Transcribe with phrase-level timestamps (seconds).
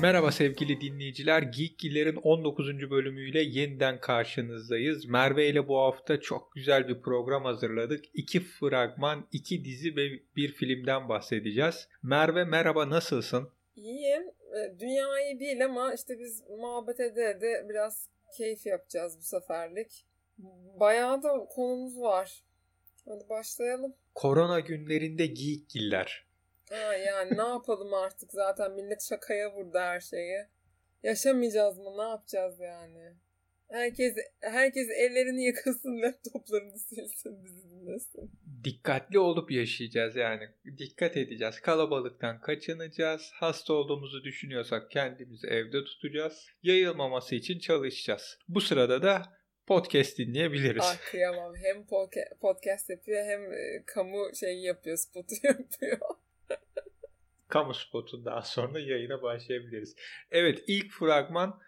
[0.00, 1.42] Merhaba sevgili dinleyiciler.
[1.42, 2.90] Geekgiller'in 19.
[2.90, 5.06] bölümüyle yeniden karşınızdayız.
[5.06, 8.04] Merve ile bu hafta çok güzel bir program hazırladık.
[8.14, 11.88] İki fragman, iki dizi ve bir filmden bahsedeceğiz.
[12.02, 13.48] Merve merhaba nasılsın?
[13.76, 14.22] İyiyim.
[14.28, 20.06] E, dünya iyi değil ama işte biz muhabbet ede de biraz keyif yapacağız bu seferlik.
[20.80, 22.44] Bayağı da konumuz var.
[23.08, 23.94] Hadi başlayalım.
[24.14, 26.27] Korona günlerinde Geekgiller.
[26.70, 30.46] Ha yani ne yapalım artık zaten millet şakaya vurdu her şeyi.
[31.02, 31.98] Yaşamayacağız mı?
[31.98, 33.14] Ne yapacağız yani?
[33.70, 38.30] Herkes herkes ellerini yıkasın, laptoplarını silsin, bizi dinlesin.
[38.64, 40.48] Dikkatli olup yaşayacağız yani.
[40.78, 41.60] Dikkat edeceğiz.
[41.60, 43.30] Kalabalıktan kaçınacağız.
[43.34, 46.46] Hasta olduğumuzu düşünüyorsak kendimizi evde tutacağız.
[46.62, 48.38] Yayılmaması için çalışacağız.
[48.48, 49.22] Bu sırada da
[49.66, 50.84] podcast dinleyebiliriz.
[50.84, 51.54] Ah kıyamam.
[51.56, 51.86] Hem
[52.40, 55.98] podcast yapıyor hem e, kamu şeyi yapıyor, spotu yapıyor
[57.48, 59.96] kamu spotundan sonra yayına başlayabiliriz.
[60.30, 61.60] Evet ilk fragman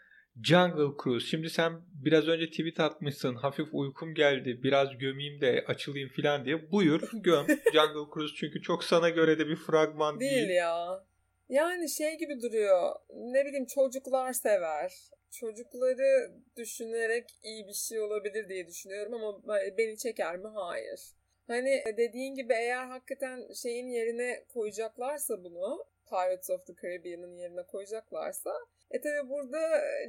[0.43, 1.27] Jungle Cruise.
[1.27, 1.73] Şimdi sen
[2.05, 3.35] biraz önce tweet atmışsın.
[3.35, 4.63] Hafif uykum geldi.
[4.63, 6.73] Biraz gömeyim de açılayım falan diye.
[6.73, 10.33] Buyur göm Jungle Cruise çünkü çok sana göre de bir fragman değil.
[10.33, 11.05] Değil ya.
[11.49, 12.95] Yani şey gibi duruyor.
[13.11, 14.93] Ne bileyim çocuklar sever.
[15.31, 19.43] Çocukları düşünerek iyi bir şey olabilir diye düşünüyorum ama
[19.79, 20.49] beni çeker mi?
[20.55, 21.01] Hayır.
[21.47, 28.51] Hani dediğin gibi eğer hakikaten şeyin yerine koyacaklarsa bunu Pirates of the Caribbean'ın yerine koyacaklarsa
[28.91, 29.59] e tabi burada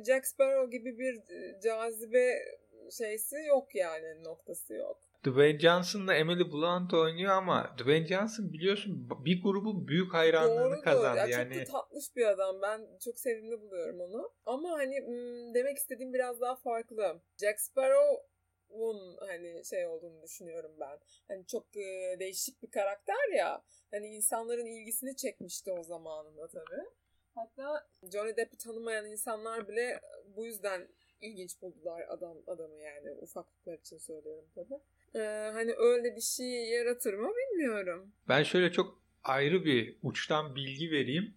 [0.07, 2.33] Jack Sparrow gibi bir e, cazibe
[2.91, 4.97] şeysi yok yani noktası yok.
[5.25, 10.83] Dwayne Johnson'la Emily Blunt oynuyor ama Dwayne Johnson biliyorsun bir grubun büyük hayranlığını Doğrudur.
[10.83, 11.17] kazandı.
[11.17, 11.53] Ya yani...
[11.53, 12.61] Çok da tatlış bir adam.
[12.61, 14.31] Ben çok sevimli buluyorum onu.
[14.45, 14.95] Ama hani
[15.53, 17.21] demek istediğim biraz daha farklı.
[17.41, 18.30] Jack Sparrow
[18.73, 20.99] un hani şey olduğunu düşünüyorum ben.
[21.27, 23.63] Hani çok e, değişik bir karakter ya.
[23.91, 26.83] Hani insanların ilgisini çekmişti o zamanında tabii.
[27.35, 30.01] Hatta Johnny Depp'i tanımayan insanlar bile
[30.35, 30.87] bu yüzden
[31.21, 34.79] ilginç buldular adam adamı yani ufaklıklar için söylüyorum tabii.
[35.15, 38.11] Ee, hani öyle bir şey yaratır mı bilmiyorum.
[38.29, 41.33] Ben şöyle çok ayrı bir uçtan bilgi vereyim.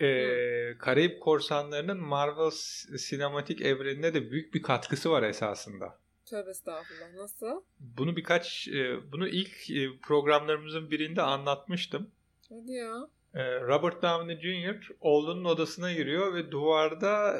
[0.00, 2.50] Ee, Karayip Korsanları'nın Marvel
[2.98, 6.01] sinematik evrenine de büyük bir katkısı var esasında.
[6.32, 7.14] Tövbe estağfurullah.
[7.14, 7.62] Nasıl?
[7.80, 12.10] Bunu birkaç, e, bunu ilk e, programlarımızın birinde anlatmıştım.
[12.48, 13.08] Hadi ya.
[13.34, 14.88] E, Robert Downey Jr.
[15.00, 17.38] oğlunun odasına giriyor ve duvarda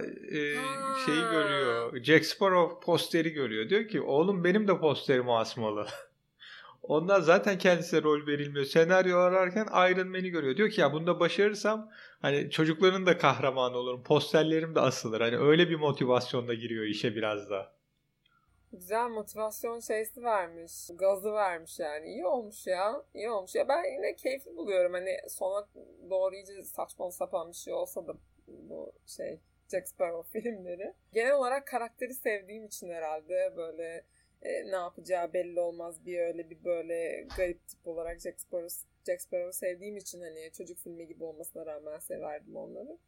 [1.07, 2.03] şeyi görüyor.
[2.03, 3.69] Jack Sparrow posteri görüyor.
[3.69, 5.87] Diyor ki oğlum benim de posterimi asmalı.
[6.83, 8.65] Ondan zaten kendisine rol verilmiyor.
[8.65, 10.57] Senaryo ararken Iron Man'i görüyor.
[10.57, 11.91] Diyor ki ya bunda başarırsam
[12.23, 14.03] hani çocukların da kahramanı olurum.
[14.03, 15.21] Posterlerim de asılır.
[15.21, 17.81] Hani öyle bir motivasyonda giriyor işe biraz da.
[18.72, 20.91] Güzel motivasyon şeysi vermiş.
[20.94, 22.09] Gazı vermiş yani.
[22.09, 23.03] İyi olmuş ya.
[23.15, 23.55] İyi olmuş.
[23.55, 24.93] Ya ben yine keyifli buluyorum.
[24.93, 25.69] Hani sona
[26.10, 28.15] doğru iyice saçma sapan bir şey olsa da
[28.49, 29.41] bu şey
[29.71, 30.94] Jack Sparrow filmleri.
[31.12, 34.05] Genel olarak karakteri sevdiğim için herhalde böyle
[34.43, 39.22] e, ne yapacağı belli olmaz bir öyle bir böyle garip tip olarak Jack Sparrow, Jack
[39.22, 42.99] Sparrow'u sevdiğim için hani çocuk filmi gibi olmasına rağmen severdim onları.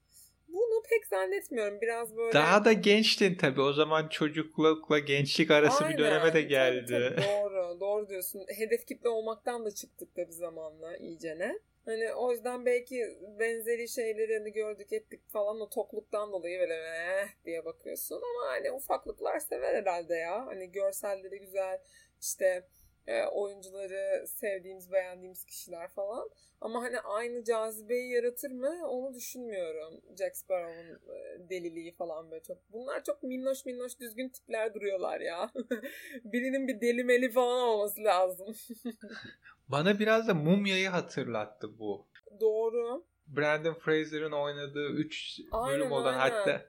[0.49, 1.81] Bunu pek zannetmiyorum.
[1.81, 2.32] Biraz böyle...
[2.32, 3.60] Daha da gençtin tabii.
[3.60, 5.99] O zaman çocuklukla gençlik arası Aynen.
[5.99, 6.87] bir döneme de geldi.
[6.91, 7.27] Tabii, tabii.
[7.43, 7.81] Doğru.
[7.81, 8.44] Doğru diyorsun.
[8.59, 11.59] Hedef kitle olmaktan da çıktık da bir zamanla iyicene.
[11.84, 17.28] Hani o yüzden belki benzeri şeyleri hani gördük ettik falan o tokluktan dolayı böyle eh
[17.44, 20.47] diye bakıyorsun ama hani ufaklıklar sever herhalde ya.
[20.47, 21.78] Hani görselleri güzel
[22.21, 22.69] işte
[23.06, 26.31] e, oyuncuları sevdiğimiz beğendiğimiz kişiler falan.
[26.60, 30.00] Ama hani aynı cazibeyi yaratır mı onu düşünmüyorum.
[30.19, 32.59] Jack Sparrow'un e, deliliği falan böyle çok.
[32.72, 35.50] Bunlar çok minnoş minnoş düzgün tipler duruyorlar ya.
[36.25, 38.56] Birinin bir delimeli falan olması lazım.
[39.69, 42.06] Bana biraz da Mumya'yı hatırlattı bu.
[42.41, 43.04] Doğru.
[43.26, 46.36] Brandon Fraser'ın oynadığı 3 bölüm olan aynen.
[46.36, 46.62] hatta.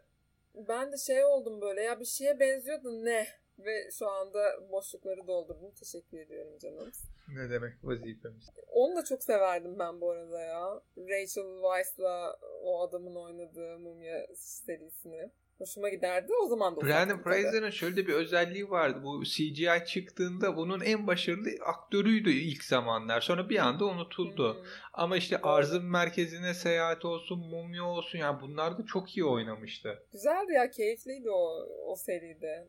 [0.56, 3.28] Ben de şey oldum böyle ya bir şeye benziyordu ne?
[3.60, 5.72] Ve şu anda boşlukları doldurdum.
[5.80, 6.92] Teşekkür ediyorum canım.
[7.28, 8.50] Ne demek vazifemiz.
[8.68, 10.82] Onu da çok severdim ben bu arada ya.
[10.98, 15.32] Rachel Weisz'la o adamın oynadığı Mumya serisini.
[15.58, 16.32] Hoşuma giderdi.
[16.44, 19.00] O zaman da Brandon Fraser'ın şöyle bir özelliği vardı.
[19.04, 23.22] Bu CGI çıktığında bunun en başarılı aktörüydü ilk zamanlar.
[23.22, 24.54] Sonra bir anda unutuldu.
[24.54, 24.64] Hmm.
[24.94, 25.52] Ama işte Doğru.
[25.52, 30.04] arzın merkezine seyahat olsun, mumya olsun yani bunlar da çok iyi oynamıştı.
[30.12, 32.68] Güzeldi ya, keyifliydi o o seride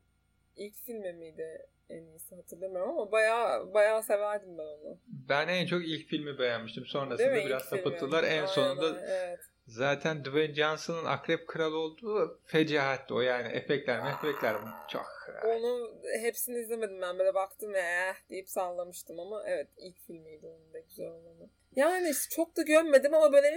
[0.56, 4.98] ilk filmi miydi en iyisi hatırlamıyorum ama bayağı bayağı severdim ben onu.
[5.06, 6.86] Ben en çok ilk filmi beğenmiştim.
[6.86, 8.24] Sonrasında biraz sapıttılar.
[8.24, 9.40] En Aynen, sonunda evet.
[9.66, 14.56] zaten Dwayne Johnson'ın Akrep Kral olduğu fecaatte o yani efektler efektler
[14.88, 15.06] çok.
[15.44, 20.78] Onu hepsini izlemedim ben böyle baktım ya deyip sallamıştım ama evet ilk filmiydi onun da
[20.78, 21.50] güzel olanı.
[21.76, 23.56] Yani çok da gömmedim ama böyle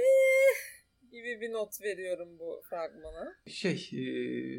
[1.12, 3.36] gibi bir not veriyorum bu fragmana.
[3.48, 4.04] Şey e,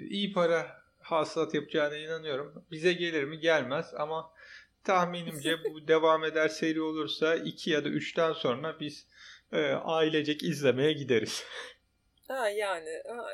[0.09, 0.67] iyi para
[1.11, 2.65] hasılat yapacağına inanıyorum.
[2.71, 4.33] Bize gelir mi gelmez ama
[4.85, 9.07] tahminimce bu devam eder seri olursa 2 ya da 3'ten sonra biz
[9.53, 11.45] e, ailecek izlemeye gideriz.
[12.29, 13.27] Ha yani ha,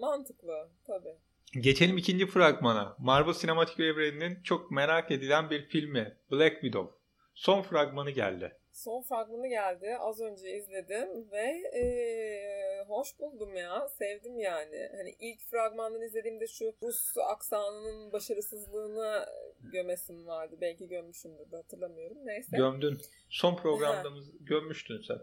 [0.00, 1.14] mantıklı tabii.
[1.60, 2.96] Geçelim ikinci fragmana.
[2.98, 6.92] Marvel Sinematik Evreni'nin çok merak edilen bir filmi Black Widow.
[7.34, 8.56] Son fragmanı geldi.
[8.74, 9.96] Son fragmanı geldi.
[9.98, 11.46] Az önce izledim ve
[11.78, 13.88] ee, hoş buldum ya.
[13.88, 14.88] Sevdim yani.
[14.96, 19.26] Hani ilk fragmandan izlediğimde şu Rus aksanının başarısızlığına
[19.72, 20.56] gömesim vardı.
[20.60, 22.16] Belki gömmüşümdür de hatırlamıyorum.
[22.24, 22.56] Neyse.
[22.56, 23.00] Gömdün.
[23.30, 25.18] Son programdamız gömmüştün sen.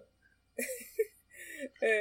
[1.88, 1.92] e,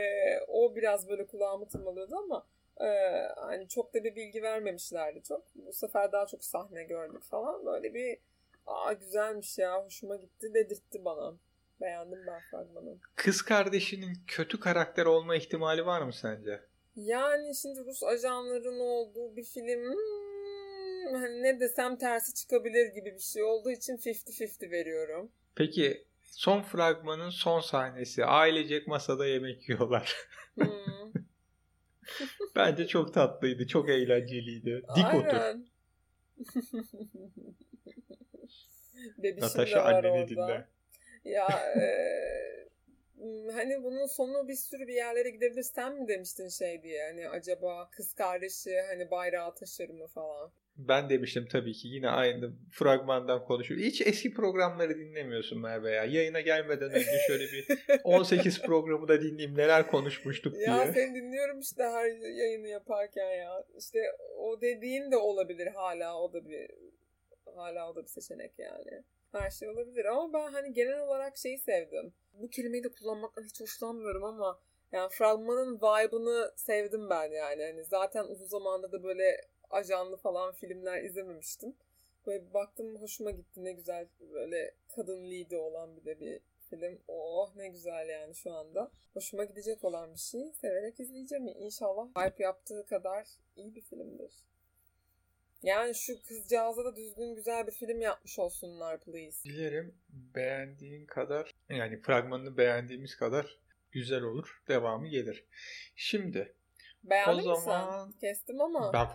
[0.49, 2.47] o biraz böyle kulağımı tırmalıyordu ama
[2.81, 2.89] e,
[3.37, 5.55] hani çok da bir bilgi vermemişlerdi çok.
[5.55, 7.67] Bu sefer daha çok sahne gördük falan.
[7.67, 8.19] Böyle bir
[8.67, 11.35] aa güzelmiş ya hoşuma gitti dedirtti bana.
[11.81, 12.99] Beğendim ben fragmanı.
[13.17, 16.61] Kız kardeşinin kötü karakter olma ihtimali var mı sence?
[16.97, 23.23] Yani şimdi Rus ajanların olduğu bir film hmm, hani ne desem tersi çıkabilir gibi bir
[23.23, 25.33] şey olduğu için 50-50 veriyorum.
[25.55, 30.17] Peki son fragmanın son sahnesi ailecek masada yemek yiyorlar.
[30.55, 31.13] Hmm.
[32.57, 34.83] Bence çok tatlıydı, çok eğlenceliydi.
[34.97, 35.19] Dik Aynen.
[35.21, 35.71] otur.
[39.19, 40.29] Bebişim Natasha de var anneni orada.
[40.29, 40.67] dinle.
[41.25, 41.85] Ya e,
[43.53, 45.63] hani bunun sonu bir sürü bir yerlere gidebilir.
[45.63, 50.53] Sen mi demiştin şey diye hani acaba kız kardeşi hani bayrağı taşır mı falan.
[50.77, 53.81] Ben demiştim tabii ki yine aynı fragmandan konuşuyor.
[53.81, 56.05] Hiç eski programları dinlemiyorsun Merve ya.
[56.05, 57.67] Yayına gelmeden önce şöyle bir
[58.05, 60.67] 18 programı da dinleyeyim neler konuşmuştuk diye.
[60.67, 62.07] Ya seni dinliyorum işte her
[62.37, 63.65] yayını yaparken ya.
[63.79, 63.99] İşte
[64.39, 66.71] o dediğin de olabilir hala o da bir
[67.61, 69.05] hala o da bir seçenek yani.
[69.33, 72.15] Her şey olabilir ama ben hani genel olarak şeyi sevdim.
[72.33, 74.61] Bu kelimeyi de kullanmaktan hiç hoşlanmıyorum ama
[74.93, 77.63] yani fragmanın vibe'ını sevdim ben yani.
[77.63, 79.41] Hani zaten uzun zamanda da böyle
[79.71, 81.77] ajanlı falan filmler izlememiştim.
[82.27, 86.41] Böyle baktım hoşuma gitti ne güzel böyle kadın lead'i olan bir de bir
[86.71, 86.99] film.
[87.09, 88.91] Oh ne güzel yani şu anda.
[89.15, 90.53] Hoşuma gidecek olan bir şey.
[90.53, 91.49] Severek izleyeceğim.
[91.49, 94.33] İnşallah hype yaptığı kadar iyi bir filmdir.
[95.63, 99.45] Yani şu kızcağıza da düzgün güzel bir film yapmış olsunlar please.
[99.45, 103.59] Dilerim beğendiğin kadar yani fragmanını beğendiğimiz kadar
[103.93, 104.63] güzel olur.
[104.69, 105.45] Devamı gelir.
[105.97, 106.55] Şimdi
[107.03, 108.19] Beğendin o mi zaman sen?
[108.19, 108.93] Kestim ama.
[108.93, 109.09] ben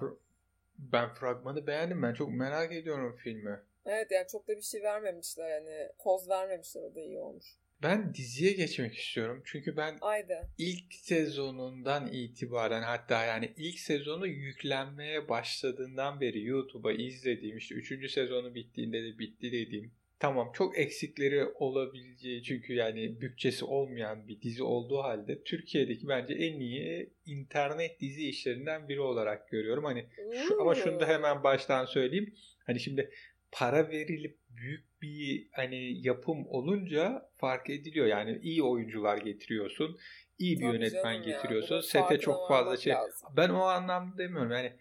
[0.77, 2.03] ben fragmanı beğendim.
[2.03, 3.59] Ben çok merak ediyorum filmi.
[3.85, 7.45] Evet yani çok da bir şey vermemişler hani koz vermemişler o da iyi olmuş.
[7.85, 9.41] Ben diziye geçmek istiyorum.
[9.45, 10.37] Çünkü ben Haydi.
[10.57, 18.11] ilk sezonundan itibaren hatta yani ilk sezonu yüklenmeye başladığından beri YouTube'a izlediğim işte 3.
[18.11, 24.63] sezonu bittiğinde de bitti dediğim tamam çok eksikleri olabileceği çünkü yani bütçesi olmayan bir dizi
[24.63, 29.83] olduğu halde Türkiye'deki bence en iyi internet dizi işlerinden biri olarak görüyorum.
[29.83, 30.05] Hani
[30.47, 32.33] şu, ama şunu da hemen baştan söyleyeyim.
[32.65, 33.09] Hani şimdi
[33.51, 38.07] para verilip büyük bir hani yapım olunca fark ediliyor.
[38.07, 39.97] Yani iyi oyuncular getiriyorsun.
[40.39, 41.71] iyi bir Tabii yönetmen ya, getiriyorsun.
[41.71, 42.93] bunun Sete çok fazla şey.
[42.93, 43.29] lazım.
[43.37, 44.51] Ben o anlamda demiyorum.
[44.51, 44.73] Yani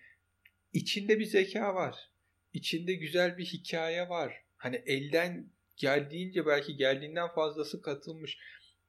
[0.72, 2.10] içinde bir zeka var.
[2.52, 4.42] İçinde güzel bir hikaye var.
[4.56, 8.38] Hani elden geldiğince belki geldiğinden fazlası katılmış.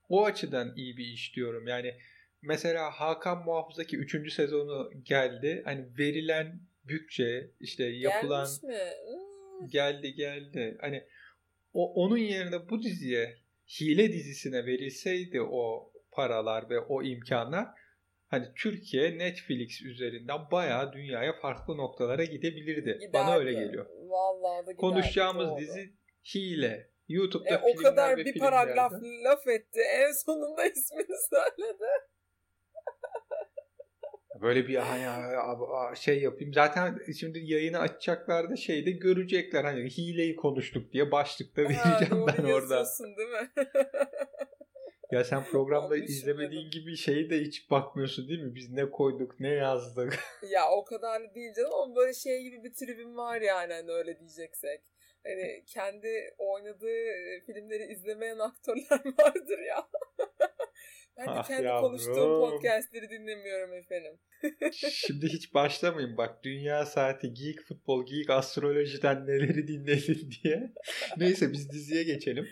[0.09, 1.67] O açıdan iyi bir iş diyorum.
[1.67, 1.95] Yani
[2.41, 4.33] mesela Hakan Muhafız'daki 3.
[4.33, 5.61] sezonu geldi.
[5.65, 8.47] Hani verilen bütçe işte yapılan
[9.67, 10.77] geldi geldi.
[10.81, 11.03] Hani
[11.75, 13.35] o onun yerine bu diziye
[13.79, 17.67] hile dizisine verilseydi o paralar ve o imkanlar
[18.27, 22.99] hani Türkiye Netflix üzerinden bayağı dünyaya farklı noktalara gidebilirdi.
[23.13, 23.39] Bana Giderdi.
[23.39, 23.85] öyle geliyor.
[23.89, 25.59] Vallahi da giderdi, Konuşacağımız doğru.
[25.59, 25.93] dizi
[26.35, 26.89] hile.
[27.07, 28.91] YouTube'da E, o kadar bir paragraf
[29.25, 29.79] laf etti.
[29.95, 31.83] En sonunda ismini söyledi.
[34.41, 36.53] Böyle bir hani şey yapayım.
[36.53, 39.63] Zaten şimdi yayını açacaklar da şeyde görecekler.
[39.63, 42.85] Hani hileyi konuştuk diye başlıkta Ha, vereceğim doğru ben orada.
[43.17, 43.49] değil mi?
[45.11, 48.55] Ya sen programda izlemediğin gibi şeyi de hiç bakmıyorsun değil mi?
[48.55, 50.19] Biz ne koyduk, ne yazdık.
[50.49, 53.91] ya o kadar da değil canım ama böyle şey gibi bir tribim var yani hani
[53.91, 54.81] öyle diyeceksek.
[55.23, 57.05] Hani kendi oynadığı
[57.45, 59.87] filmleri izlemeyen aktörler vardır ya.
[61.17, 61.89] Ben de Ah kendi yavrum.
[61.89, 64.19] konuştuğum podcastleri dinlemiyorum efendim.
[64.91, 66.43] Şimdi hiç başlamayayım bak.
[66.43, 70.73] Dünya saati, geek futbol, geek astrolojiden neleri dinledin diye.
[71.17, 72.47] Neyse biz diziye geçelim.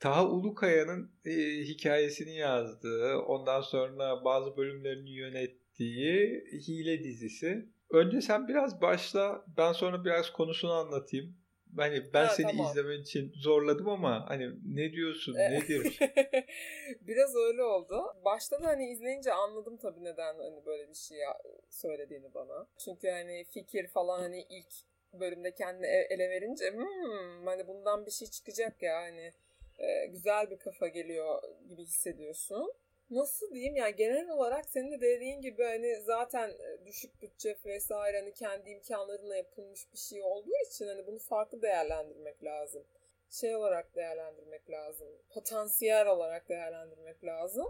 [0.00, 1.32] Taha Ulukaya'nın e,
[1.64, 7.68] hikayesini yazdığı, ondan sonra bazı bölümlerini yönettiği Hile dizisi.
[7.90, 11.39] Önce sen biraz başla, ben sonra biraz konusunu anlatayım.
[11.76, 12.66] Hani ben Ha, seni tamam.
[12.66, 15.98] izlemen için zorladım ama hani ne diyorsun, E, nedir?
[17.00, 18.02] Biraz öyle oldu.
[18.24, 21.18] Başta da hani izleyince anladım tabii neden hani böyle bir şey
[21.70, 22.66] söylediğini bana.
[22.78, 24.72] Çünkü hani fikir falan hani ilk
[25.20, 29.32] bölümde kendini e, ele verince hmm, hani bundan bir şey çıkacak ya hani
[29.78, 32.72] e, güzel bir kafa geliyor gibi hissediyorsun.
[33.10, 38.18] Nasıl diyeyim yani genel olarak senin de dediğin gibi hani zaten e, düşük bütçe vesaire
[38.18, 42.84] hani kendi imkanlarına yapılmış bir şey olduğu için hani bunu farklı değerlendirmek lazım.
[43.30, 45.08] Şey olarak değerlendirmek lazım.
[45.34, 47.66] Potansiyel olarak değerlendirmek lazım.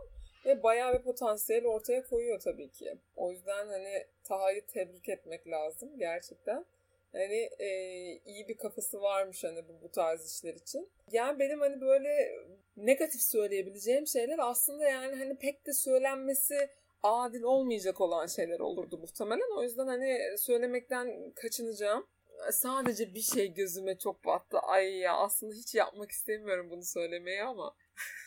[0.47, 2.99] Ve bayağı bir potansiyel ortaya koyuyor tabii ki.
[3.17, 6.65] O yüzden hani Taha'yı tebrik etmek lazım gerçekten.
[7.12, 7.69] Hani e,
[8.25, 10.89] iyi bir kafası varmış hani bu, bu tarz işler için.
[11.12, 12.39] Yani benim hani böyle
[12.77, 16.71] negatif söyleyebileceğim şeyler aslında yani hani pek de söylenmesi
[17.02, 19.59] adil olmayacak olan şeyler olurdu muhtemelen.
[19.59, 22.07] O yüzden hani söylemekten kaçınacağım.
[22.52, 24.59] Sadece bir şey gözüme çok battı.
[24.59, 27.76] Ay ya aslında hiç yapmak istemiyorum bunu söylemeyi ama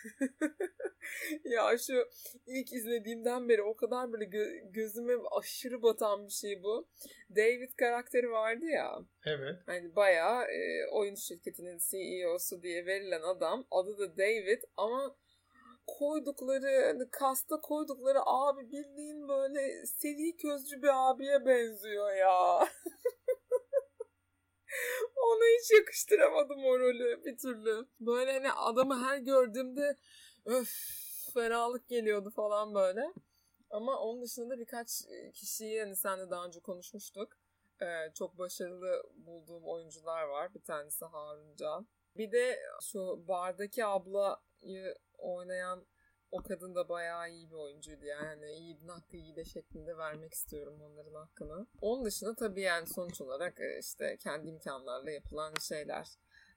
[1.44, 2.10] ya şu
[2.48, 6.88] ilk izlediğimden beri o kadar böyle gö- gözüme aşırı batan bir şey bu.
[7.36, 9.00] David karakteri vardı ya.
[9.26, 9.56] Evet.
[9.66, 13.68] Hani bayağı e, oyun şirketinin CEO'su diye verilen adam.
[13.72, 15.16] Adı da David ama
[15.88, 22.60] koydukları hani kasta koydukları abi bildiğin böyle seri közcü bir abiye benziyor ya.
[25.16, 27.88] Ona hiç yakıştıramadım o rolü bir türlü.
[28.00, 29.98] Böyle hani adamı her gördüğümde
[30.46, 30.70] öf
[31.34, 33.14] fenalık geliyordu falan böyle.
[33.70, 35.02] Ama onun dışında birkaç
[35.34, 37.38] kişiyi hani sen de daha önce konuşmuştuk.
[37.82, 40.54] Ee, çok başarılı bulduğum oyuncular var.
[40.54, 41.88] Bir tanesi Harun Can.
[42.18, 45.86] Bir de şu bardaki ablayı oynayan
[46.32, 48.28] o kadın da bayağı iyi bir oyuncuydu yani.
[48.28, 51.68] Hani yiğidin hakkı yiğide şeklinde vermek istiyorum onların hakkını.
[51.82, 56.08] Onun dışında tabii yani sonuç olarak e, işte kendi imkanlarla yapılan şeyler.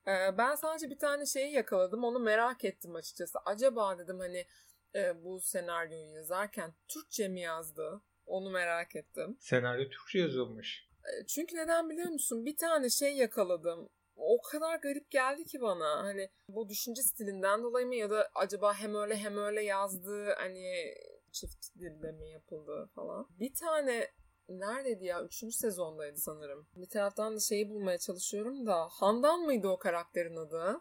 [0.06, 2.04] E, ben sadece bir tane şeyi yakaladım.
[2.04, 3.38] Onu merak ettim açıkçası.
[3.44, 4.46] Acaba dedim hani
[4.94, 8.00] e, bu senaryoyu yazarken Türkçe mi yazdı?
[8.26, 9.36] Onu merak ettim.
[9.40, 10.88] Senaryo Türkçe yazılmış.
[11.28, 12.46] Çünkü neden biliyor musun?
[12.46, 16.04] Bir tane şey yakaladım o kadar garip geldi ki bana.
[16.04, 20.94] Hani bu düşünce stilinden dolayı mı ya da acaba hem öyle hem öyle yazdığı hani
[21.32, 23.28] çift dilde mi yapıldı falan.
[23.40, 24.10] Bir tane
[24.48, 25.24] neredeydi ya?
[25.24, 26.66] Üçüncü sezondaydı sanırım.
[26.76, 30.80] Bir taraftan da şeyi bulmaya çalışıyorum da Handan mıydı o karakterin adı?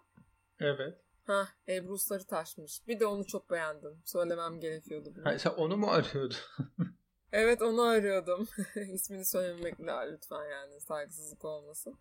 [0.59, 1.01] Evet.
[1.23, 2.87] Ha, Ebru Sarı taşmış.
[2.87, 4.01] Bir de onu çok beğendim.
[4.05, 5.13] Söylemem gerekiyordu.
[5.15, 5.25] Bunu.
[5.25, 6.37] Ha, sen onu mu arıyordun?
[7.37, 8.47] Evet onu arıyordum.
[8.93, 11.97] İsmini söylememek lütfen yani saygısızlık olmasın.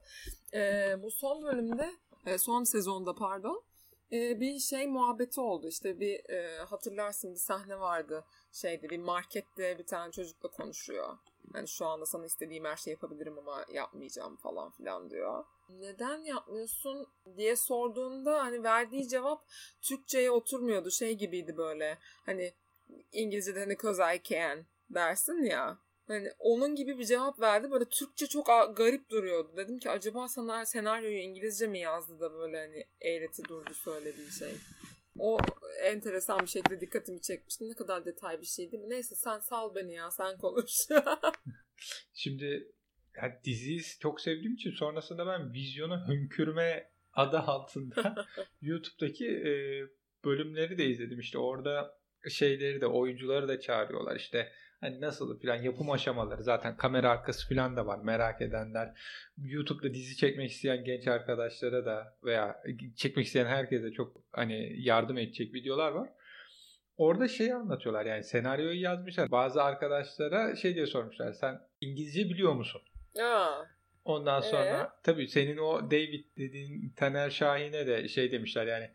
[0.55, 1.91] Ee, bu son bölümde,
[2.27, 3.63] e, son sezonda pardon
[4.13, 5.69] e, bir şey muhabbeti oldu.
[5.69, 11.19] İşte bir e, hatırlarsın bir sahne vardı şeyde bir markette bir tane çocukla konuşuyor.
[11.53, 15.45] Hani şu anda sana istediğim her şeyi yapabilirim ama yapmayacağım falan filan diyor.
[15.69, 19.47] Neden yapmıyorsun diye sorduğunda hani verdiği cevap
[19.83, 20.91] Türkçe'ye oturmuyordu.
[20.91, 22.53] Şey gibiydi böyle hani
[23.13, 24.65] İngilizce'de hani cause I can
[24.95, 25.79] dersin ya.
[26.09, 27.71] Hani onun gibi bir cevap verdi.
[27.71, 28.47] Böyle Türkçe çok
[28.77, 29.57] garip duruyordu.
[29.57, 34.53] Dedim ki acaba sana senaryoyu İngilizce mi yazdı da böyle hani eğreti durdu söylediği şey.
[35.19, 35.39] O
[35.83, 37.69] enteresan bir şekilde dikkatimi çekmişti.
[37.69, 38.91] Ne kadar detay bir şey değil mi?
[38.91, 40.73] Neyse sen sal beni ya sen konuş.
[42.15, 42.73] Şimdi
[43.17, 48.27] yani diziyi çok sevdiğim için sonrasında ben vizyona hönkürme adı altında
[48.63, 49.53] YouTube'daki e,
[50.25, 51.21] bölümleri de izledim.
[51.21, 51.99] İşte orada
[52.31, 54.17] şeyleri de oyuncuları da çağırıyorlar.
[54.17, 54.53] İşte
[54.85, 58.93] Hani nasıl falan yapım aşamaları zaten kamera arkası falan da var merak edenler.
[59.39, 62.63] YouTube'da dizi çekmek isteyen genç arkadaşlara da veya
[62.97, 66.09] çekmek isteyen herkese çok hani yardım edecek videolar var.
[66.97, 69.31] Orada şeyi anlatıyorlar yani senaryoyu yazmışlar.
[69.31, 71.33] Bazı arkadaşlara şey diye sormuşlar.
[71.33, 72.83] Sen İngilizce biliyor musun?
[73.21, 73.63] Aa.
[74.05, 75.03] Ondan sonra ee?
[75.03, 78.91] tabii senin o David dediğin Taner Şahin'e de şey demişler yani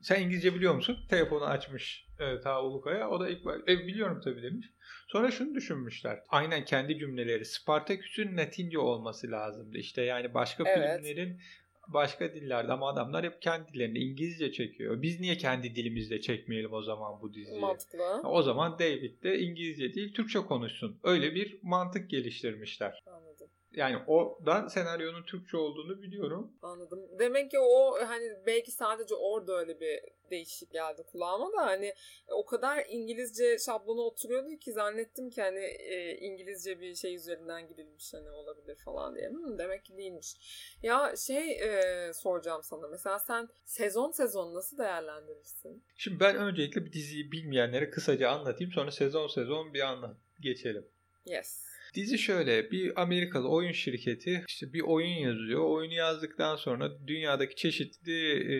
[0.00, 0.98] sen İngilizce biliyor musun?
[1.10, 3.10] Telefonu açmış e, ta Ulukaya.
[3.10, 4.66] O da ilk e, biliyorum tabii demiş.
[5.08, 6.20] Sonra şunu düşünmüşler.
[6.28, 7.44] Aynen kendi cümleleri.
[7.44, 9.78] Spartaküs'ün Latince olması lazımdı.
[9.78, 10.96] İşte yani başka evet.
[10.96, 11.40] filmlerin
[11.88, 15.02] başka dillerde ama adamlar hep kendi dillerinde İngilizce çekiyor.
[15.02, 17.60] Biz niye kendi dilimizde çekmeyelim o zaman bu diziyi?
[17.60, 18.20] Mantıklı.
[18.24, 20.98] O zaman David de İngilizce değil Türkçe konuşsun.
[21.02, 23.02] Öyle bir mantık geliştirmişler.
[23.06, 23.31] Anladım.
[23.74, 26.52] Yani o da senaryonun Türkçe olduğunu biliyorum.
[26.62, 27.00] Anladım.
[27.18, 30.00] Demek ki o hani belki sadece orada öyle bir
[30.30, 31.94] değişik geldi kulağıma da hani
[32.28, 38.14] o kadar İngilizce şablonu oturuyordu ki zannettim ki hani e, İngilizce bir şey üzerinden gidilmiş
[38.14, 39.28] hani olabilir falan diye.
[39.28, 40.34] Hmm, demek ki değilmiş.
[40.82, 45.84] Ya şey e, soracağım sana mesela sen sezon sezon nasıl değerlendirirsin?
[45.96, 50.86] Şimdi ben öncelikle bir diziyi bilmeyenlere kısaca anlatayım sonra sezon sezon bir anlat geçelim.
[51.26, 51.71] Yes.
[51.94, 55.60] Dizi şöyle bir Amerikalı oyun şirketi işte bir oyun yazıyor.
[55.64, 58.56] Oyunu yazdıktan sonra dünyadaki çeşitli e,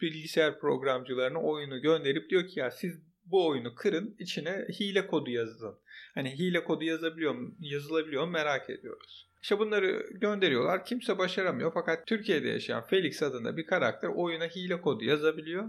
[0.00, 5.74] bilgisayar programcılarına oyunu gönderip diyor ki ya siz bu oyunu kırın içine hile kodu yazın.
[6.14, 9.26] Hani hile kodu yazabiliyor mu, yazılabiliyor mu merak ediyoruz.
[9.42, 10.84] İşte bunları gönderiyorlar.
[10.84, 11.70] Kimse başaramıyor.
[11.74, 15.64] Fakat Türkiye'de yaşayan Felix adında bir karakter oyuna hile kodu yazabiliyor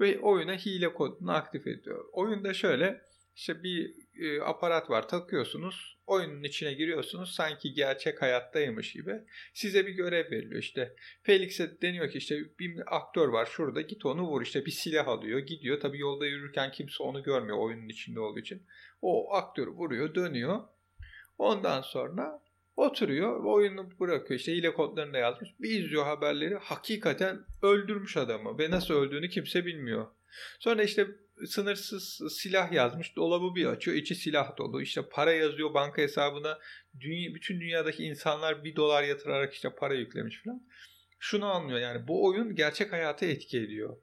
[0.00, 2.04] ve oyuna hile kodunu aktif ediyor.
[2.12, 3.02] Oyunda şöyle
[3.36, 9.20] işte bir e, aparat var takıyorsunuz oyunun içine giriyorsunuz sanki gerçek hayattaymış gibi.
[9.54, 10.96] Size bir görev veriliyor işte.
[11.22, 14.42] Felix'e deniyor ki işte bir aktör var şurada git onu vur.
[14.42, 15.80] İşte bir silah alıyor gidiyor.
[15.80, 18.62] Tabi yolda yürürken kimse onu görmüyor oyunun içinde olduğu için.
[19.02, 20.60] O aktörü vuruyor dönüyor.
[21.38, 22.42] Ondan sonra
[22.76, 24.40] oturuyor oyunu bırakıyor.
[24.40, 25.50] İşte hile kodlarını da yazmış.
[25.60, 30.06] Bir izliyor haberleri hakikaten öldürmüş adamı ve nasıl öldüğünü kimse bilmiyor.
[30.58, 31.06] Sonra işte
[31.46, 33.16] sınırsız silah yazmış.
[33.16, 33.96] Dolabı bir açıyor.
[33.96, 34.82] içi silah dolu.
[34.82, 36.58] İşte para yazıyor banka hesabına.
[37.00, 40.62] Dünya, bütün dünyadaki insanlar bir dolar yatırarak işte para yüklemiş falan.
[41.18, 43.96] Şunu anlıyor yani bu oyun gerçek hayata etki ediyor.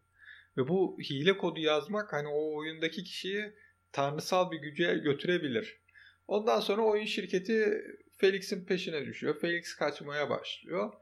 [0.58, 3.54] Ve bu hile kodu yazmak hani o oyundaki kişiyi
[3.92, 5.82] tanrısal bir güce götürebilir.
[6.28, 7.82] Ondan sonra oyun şirketi
[8.18, 9.40] Felix'in peşine düşüyor.
[9.40, 10.94] Felix kaçmaya başlıyor.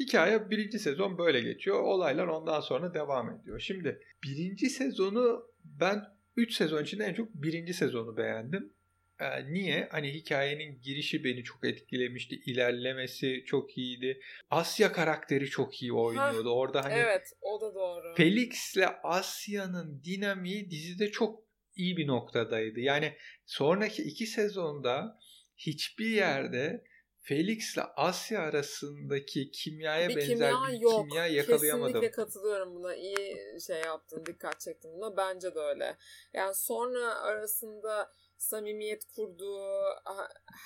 [0.00, 1.82] Hikaye birinci sezon böyle geçiyor.
[1.82, 3.60] Olaylar ondan sonra devam ediyor.
[3.60, 6.04] Şimdi birinci sezonu ben
[6.36, 8.72] 3 sezon içinde en çok birinci sezonu beğendim.
[9.20, 9.88] Ee, niye?
[9.90, 12.34] Hani hikayenin girişi beni çok etkilemişti.
[12.34, 14.20] İlerlemesi çok iyiydi.
[14.50, 16.50] Asya karakteri çok iyi oynuyordu.
[16.50, 18.14] Hah, Orada hani Evet o da doğru.
[18.14, 21.44] Felix'le Asya'nın dinamiği dizide çok
[21.76, 22.80] iyi bir noktadaydı.
[22.80, 23.12] Yani
[23.46, 25.18] sonraki iki sezonda
[25.56, 26.84] hiçbir yerde
[27.24, 31.08] Felix ile Asya arasındaki kimyaya bir benzer kimya bir yok.
[31.08, 31.86] kimya yakalayamadım.
[31.86, 32.94] Kesinlikle katılıyorum buna.
[32.94, 35.16] İyi şey yaptın, dikkat çektin buna.
[35.16, 35.96] Bence de öyle.
[36.34, 39.82] Yani sonra arasında samimiyet kurduğu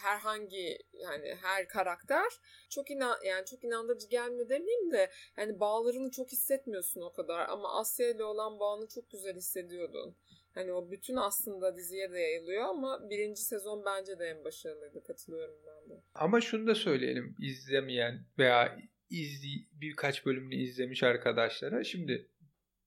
[0.02, 2.32] herhangi yani her karakter
[2.70, 7.80] çok inan yani çok inandırıcı gelmiyor demeyeyim de yani bağlarını çok hissetmiyorsun o kadar ama
[7.80, 10.16] Asya ile olan bağını çok güzel hissediyordun.
[10.56, 15.02] Hani o bütün aslında diziye de yayılıyor ama birinci sezon bence de en başarılıydı.
[15.04, 16.02] Katılıyorum ben de.
[16.14, 18.78] Ama şunu da söyleyelim izlemeyen veya
[19.10, 21.84] izli, birkaç bölümünü izlemiş arkadaşlara.
[21.84, 22.30] Şimdi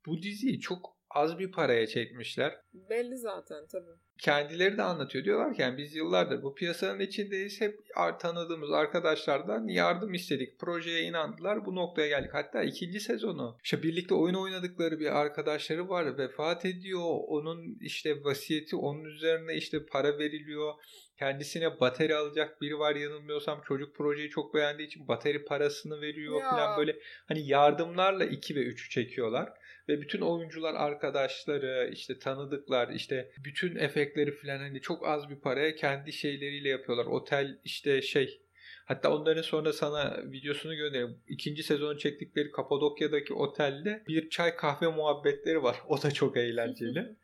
[0.06, 2.56] bu diziyi çok az bir paraya çekmişler.
[2.74, 4.00] Belli zaten tabii.
[4.22, 5.26] Kendileri de anlatıyor.
[5.26, 7.62] Diyorlar ki yani biz yıllardır bu piyasanın içindeyiz.
[7.62, 7.80] Hep
[8.20, 10.60] tanıdığımız arkadaşlardan yardım istedik.
[10.60, 11.66] Projeye inandılar.
[11.66, 12.34] Bu noktaya geldik.
[12.34, 16.18] Hatta ikinci sezonu işte birlikte oyun oynadıkları bir arkadaşları var.
[16.18, 17.10] Vefat ediyor.
[17.28, 20.74] Onun işte vasiyeti onun üzerine işte para veriliyor.
[21.20, 23.62] Kendisine bateri alacak biri var yanılmıyorsam.
[23.68, 26.50] Çocuk projeyi çok beğendiği için bateri parasını veriyor ya.
[26.50, 27.00] falan böyle.
[27.28, 29.50] Hani yardımlarla 2 ve 3'ü çekiyorlar
[29.90, 35.76] ve bütün oyuncular arkadaşları işte tanıdıklar işte bütün efektleri falan hani çok az bir paraya
[35.76, 37.06] kendi şeyleriyle yapıyorlar.
[37.06, 38.42] Otel işte şey
[38.90, 41.18] Hatta onların sonra sana videosunu göndereyim.
[41.28, 45.78] İkinci sezon çektikleri Kapadokya'daki otelde bir çay kahve muhabbetleri var.
[45.88, 47.06] O da çok eğlenceli.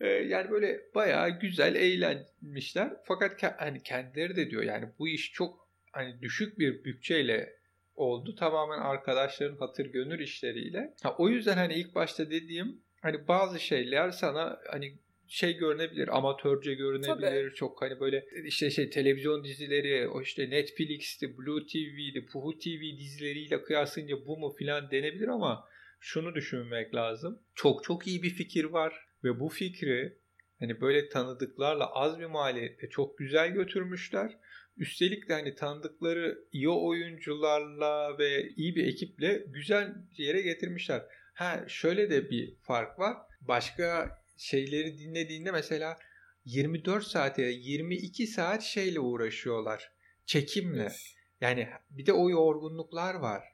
[0.00, 2.92] Ee, yani böyle bayağı güzel eğlenmişler.
[3.04, 7.59] Fakat hani kendileri de diyor yani bu iş çok hani düşük bir bütçeyle
[8.00, 8.34] oldu.
[8.34, 10.94] Tamamen arkadaşların hatır gönül işleriyle.
[11.02, 16.74] Ha, o yüzden hani ilk başta dediğim hani bazı şeyler sana hani şey görünebilir, amatörce
[16.74, 17.46] görünebilir.
[17.46, 17.54] Tabii.
[17.54, 23.62] Çok hani böyle işte şey televizyon dizileri, o işte Netflix'ti, Blue TV'di, Puhu TV dizileriyle
[23.62, 25.64] kıyaslayınca bu mu filan denebilir ama
[26.00, 27.42] şunu düşünmek lazım.
[27.54, 30.19] Çok çok iyi bir fikir var ve bu fikri
[30.60, 34.38] hani böyle tanıdıklarla az bir maliyette çok güzel götürmüşler
[34.80, 41.02] Üstelik de hani tanıdıkları iyi oyuncularla ve iyi bir ekiple güzel yere getirmişler.
[41.34, 43.16] Ha şöyle de bir fark var.
[43.40, 45.96] Başka şeyleri dinlediğinde mesela
[46.44, 49.92] 24 saat ya 22 saat şeyle uğraşıyorlar.
[50.26, 50.92] Çekimle.
[51.40, 53.44] Yani bir de o yorgunluklar var.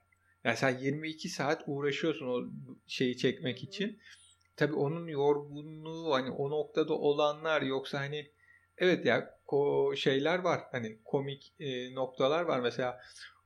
[0.43, 2.51] Yani sen 22 saat uğraşıyorsun o
[2.87, 3.99] şeyi çekmek için.
[4.57, 8.31] Tabii onun yorgunluğu hani o noktada olanlar yoksa hani
[8.77, 10.61] evet ya o şeyler var.
[10.71, 12.59] Hani komik e, noktalar var.
[12.59, 12.99] Mesela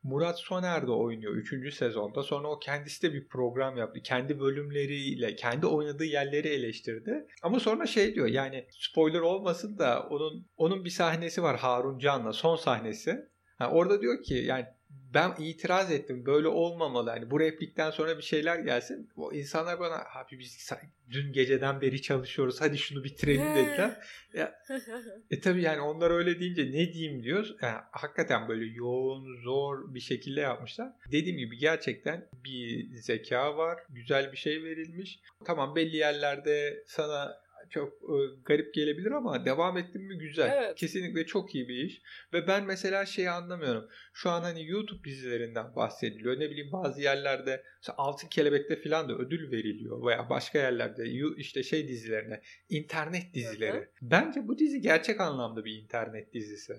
[0.04, 1.74] Murat Soner de oynuyor 3.
[1.74, 2.24] sezonda.
[2.24, 4.02] Sonra o kendisi de bir program yaptı.
[4.04, 7.28] Kendi bölümleriyle, kendi oynadığı yerleri eleştirdi.
[7.44, 12.34] Ama sonra şey diyor yani spoiler olmasın da onun onun bir sahnesi var Harun Can'la
[12.34, 13.30] son sahnesi.
[13.58, 14.66] Ha, orada diyor ki yani
[15.14, 16.26] ben itiraz ettim.
[16.26, 17.10] Böyle olmamalı.
[17.10, 19.10] Hani bu replikten sonra bir şeyler gelsin.
[19.16, 20.72] O insanlar bana abi biz
[21.12, 22.62] dün geceden beri çalışıyoruz.
[22.62, 23.98] Hadi şunu bitirelim dediler.
[24.34, 24.56] ya,
[25.32, 27.56] e tabii yani onlar öyle deyince ne diyeyim diyoruz.
[27.62, 30.90] Yani hakikaten böyle yoğun, zor bir şekilde yapmışlar.
[31.12, 33.80] Dediğim gibi gerçekten bir zeka var.
[33.90, 35.20] Güzel bir şey verilmiş.
[35.46, 37.41] Tamam belli yerlerde sana
[37.72, 40.52] çok e, garip gelebilir ama devam ettim mi güzel.
[40.58, 40.76] Evet.
[40.76, 42.02] Kesinlikle çok iyi bir iş.
[42.34, 43.88] Ve ben mesela şeyi anlamıyorum.
[44.14, 46.40] Şu an hani YouTube dizilerinden bahsediliyor.
[46.40, 51.04] Ne bileyim bazı yerlerde mesela Altın Kelebek'te falan da ödül veriliyor veya başka yerlerde
[51.38, 53.78] işte şey dizilerine, internet dizileri.
[53.78, 53.88] Hı hı.
[54.02, 56.74] Bence bu dizi gerçek anlamda bir internet dizisi.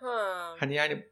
[0.00, 0.56] Ha.
[0.58, 1.06] Hani yani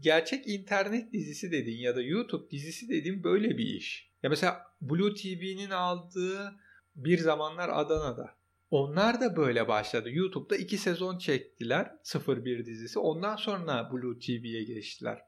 [0.00, 4.10] gerçek internet dizisi dediğin ya da YouTube dizisi dediğin böyle bir iş.
[4.22, 6.52] Ya mesela Blue TV'nin aldığı
[6.96, 8.39] bir zamanlar Adana'da.
[8.70, 10.10] Onlar da böyle başladı.
[10.10, 11.90] YouTube'da iki sezon çektiler
[12.28, 12.98] 01 dizisi.
[12.98, 15.18] Ondan sonra Blue TV'ye geçtiler.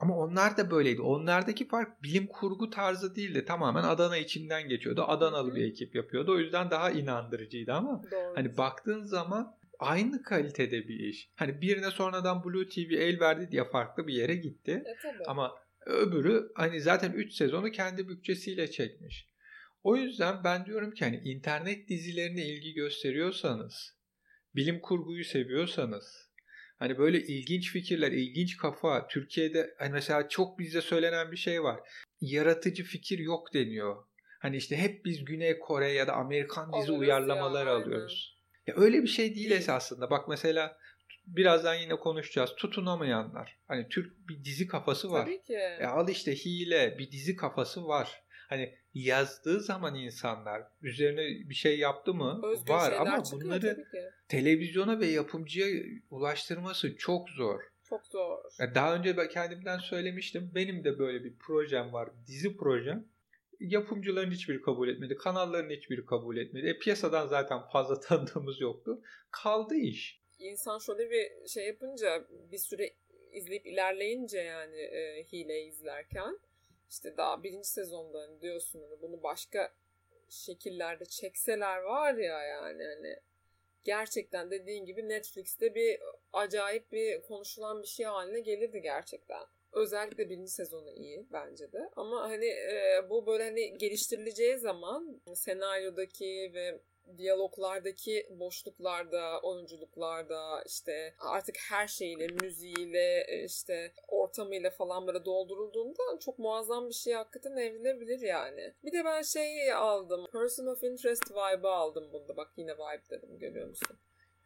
[0.00, 1.02] Ama onlar da böyleydi.
[1.02, 3.44] Onlardaki fark bilim kurgu tarzı değildi.
[3.44, 5.04] Tamamen Adana içinden geçiyordu.
[5.08, 5.54] Adanalı hı.
[5.54, 6.32] bir ekip yapıyordu.
[6.32, 8.32] O yüzden daha inandırıcıydı ama Doğru.
[8.34, 11.30] Hani baktığın zaman aynı kalitede bir iş.
[11.36, 14.82] Hani birine sonradan Blue TV el verdi diye farklı bir yere gitti.
[14.86, 15.24] E, tabii.
[15.26, 15.54] Ama
[15.86, 19.28] öbürü hani zaten 3 sezonu kendi bütçesiyle çekmiş.
[19.88, 23.96] O yüzden ben diyorum ki hani internet dizilerine ilgi gösteriyorsanız,
[24.54, 26.30] bilim kurguyu seviyorsanız,
[26.78, 31.80] hani böyle ilginç fikirler, ilginç kafa, Türkiye'de hani mesela çok bizde söylenen bir şey var.
[32.20, 34.04] Yaratıcı fikir yok deniyor.
[34.40, 38.38] Hani işte hep biz Güney Kore ya da Amerikan dizi Alırız uyarlamaları ya, alıyoruz.
[38.66, 39.60] Ya öyle bir şey değil Değil.
[39.60, 40.10] esasında.
[40.10, 40.78] Bak mesela
[41.26, 42.54] birazdan yine konuşacağız.
[42.56, 43.58] Tutunamayanlar.
[43.68, 45.24] Hani Türk bir dizi kafası var.
[45.24, 45.54] Tabii ki.
[45.54, 48.27] E al işte hile bir dizi kafası var.
[48.48, 53.86] Hani yazdığı zaman insanlar üzerine bir şey yaptı mı Özgür var ama bunları
[54.28, 55.66] televizyona ve yapımcıya
[56.10, 57.60] ulaştırması çok zor.
[57.88, 58.38] Çok zor.
[58.74, 60.50] Daha önce ben kendimden söylemiştim.
[60.54, 62.10] Benim de böyle bir projem var.
[62.26, 63.08] Dizi projem.
[63.60, 65.16] Yapımcıların hiçbiri kabul etmedi.
[65.16, 66.66] Kanalların hiçbiri kabul etmedi.
[66.66, 69.02] E, piyasadan zaten fazla tanıdığımız yoktu.
[69.30, 70.22] Kaldı iş.
[70.38, 72.90] İnsan şöyle bir şey yapınca bir süre
[73.32, 76.38] izleyip ilerleyince yani e, hile izlerken
[76.90, 79.72] işte daha birinci sezonda hani diyorsun hani bunu başka
[80.30, 83.20] şekillerde çekseler var ya yani hani
[83.84, 86.00] gerçekten dediğin gibi Netflix'te bir
[86.32, 89.42] acayip bir konuşulan bir şey haline gelirdi gerçekten.
[89.72, 91.90] Özellikle birinci sezonu iyi bence de.
[91.96, 96.80] Ama hani e, bu böyle hani geliştirileceği zaman senaryodaki ve
[97.18, 106.38] diyaloglardaki boşluklarda, oyunculuklarda işte artık her şeyle, müziğiyle, e, işte ortamıyla falan böyle doldurulduğunda çok
[106.38, 108.74] muazzam bir şey hakikaten evrilebilir yani.
[108.84, 110.26] Bir de ben şey aldım.
[110.32, 112.36] Person of Interest vibe'ı aldım bunda.
[112.36, 113.98] Bak yine vibe dedim görüyor musun?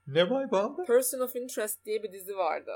[0.07, 0.85] Ne vibe aldı?
[0.87, 2.72] Person of Interest diye bir dizi vardı.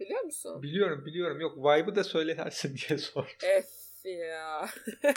[0.00, 0.62] Biliyor musun?
[0.62, 1.40] Biliyorum biliyorum.
[1.40, 3.30] Yok vibe'ı da söylersin diye sordum.
[3.38, 4.68] F ya.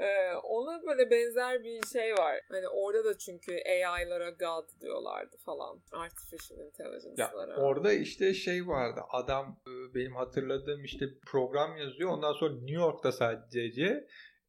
[0.00, 2.40] Ee, ona böyle benzer bir şey var.
[2.48, 5.82] Hani orada da çünkü AI'lara God diyorlardı falan.
[5.92, 7.56] Artificial Intelligence'lara.
[7.56, 9.00] orada işte şey vardı.
[9.10, 12.10] Adam e, benim hatırladığım işte program yazıyor.
[12.10, 14.06] Ondan sonra New York'ta sadece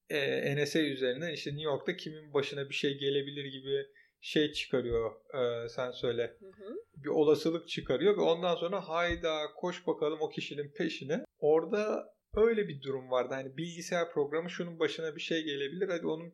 [0.09, 3.85] e, NSA üzerinden işte New York'ta kimin başına bir şey gelebilir gibi
[4.21, 5.11] şey çıkarıyor.
[5.33, 6.37] E, sen söyle.
[6.39, 6.75] Hı hı.
[6.97, 11.23] Bir olasılık çıkarıyor ve ondan sonra hayda koş bakalım o kişinin peşine.
[11.39, 13.33] Orada öyle bir durum vardı.
[13.33, 15.89] Hani bilgisayar programı şunun başına bir şey gelebilir.
[15.89, 16.33] Hadi onun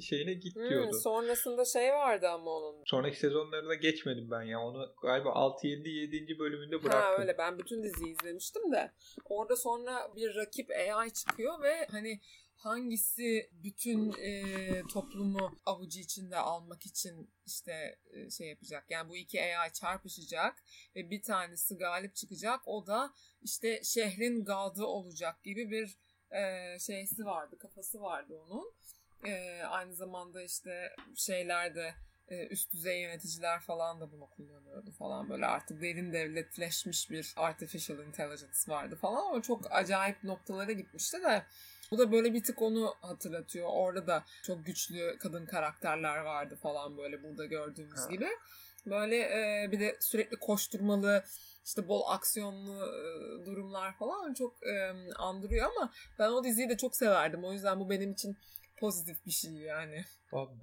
[0.00, 0.96] şeyine git Hmm, diyordu.
[1.02, 2.82] sonrasında şey vardı ama onun.
[2.86, 4.60] Sonraki sezonlarına geçmedim ben ya.
[4.60, 6.38] Onu galiba 6-7 7.
[6.38, 7.00] bölümünde bıraktım.
[7.00, 8.92] Ha öyle ben bütün diziyi izlemiştim de
[9.24, 12.20] orada sonra bir rakip AI çıkıyor ve hani
[12.56, 18.90] hangisi bütün e, toplumu avucu içinde almak için işte e, şey yapacak.
[18.90, 20.62] Yani bu iki AI çarpışacak
[20.96, 22.60] ve bir tanesi galip çıkacak.
[22.66, 25.98] O da işte şehrin gadı olacak gibi bir
[26.30, 28.72] e, şeysi vardı, kafası vardı onun.
[29.26, 31.94] E, aynı zamanda işte şeylerde
[32.50, 38.58] üst düzey yöneticiler falan da bunu kullanıyordu falan böyle artık derin devletleşmiş bir artificial intelligence
[38.68, 41.42] vardı falan ama çok acayip noktalara gitmişti de
[41.90, 43.68] bu da böyle bir tık onu hatırlatıyor.
[43.72, 48.10] Orada da çok güçlü kadın karakterler vardı falan böyle burada gördüğümüz Ha.
[48.10, 48.28] gibi.
[48.86, 51.24] Böyle e, bir de sürekli koşturmalı
[51.64, 56.96] işte bol aksiyonlu e, durumlar falan çok e, andırıyor ama ben o diziyi de çok
[56.96, 57.44] severdim.
[57.44, 58.36] O yüzden bu benim için
[58.76, 60.04] pozitif bir şey yani.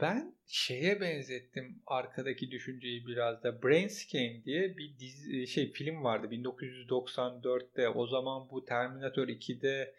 [0.02, 3.64] Ben şeye benzettim arkadaki düşünceyi biraz da.
[3.64, 7.90] Brainscan diye bir dizi, şey film vardı 1994'te.
[7.90, 9.94] O zaman bu Terminator 2'de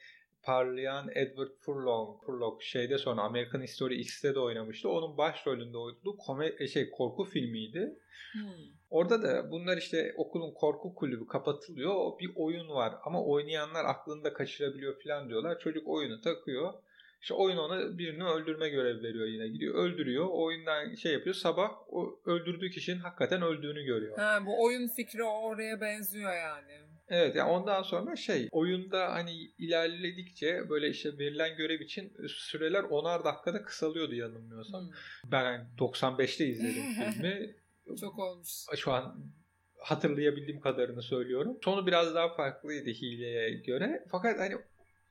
[0.44, 4.88] parlayan Edward Furlong, Furlong şeyde sonra American History X'te de oynamıştı.
[4.88, 7.98] Onun başrolünde oynadığı kome- şey korku filmiydi.
[8.32, 8.42] Hmm.
[8.90, 12.18] Orada da bunlar işte okulun korku kulübü kapatılıyor.
[12.20, 15.58] Bir oyun var ama oynayanlar aklını da kaçırabiliyor falan diyorlar.
[15.58, 16.74] Çocuk oyunu takıyor.
[17.22, 19.48] İşte oyun ona birini öldürme görevi veriyor yine.
[19.48, 20.26] Gidiyor öldürüyor.
[20.30, 21.34] Oyundan şey yapıyor.
[21.34, 24.18] Sabah o öldürdüğü kişinin hakikaten öldüğünü görüyor.
[24.18, 26.83] Ha, bu oyun fikri oraya benziyor yani.
[27.08, 33.24] Evet yani ondan sonra şey oyunda hani ilerledikçe böyle işte verilen görev için süreler onar
[33.24, 34.86] dakikada kısalıyordu yanılmıyorsam.
[34.86, 35.30] Hmm.
[35.32, 37.56] Ben hani 95'te izledim filmi.
[38.00, 38.48] Çok olmuş.
[38.76, 39.32] Şu an
[39.78, 41.58] hatırlayabildiğim kadarını söylüyorum.
[41.64, 44.04] Sonu biraz daha farklıydı hileye göre.
[44.10, 44.54] Fakat hani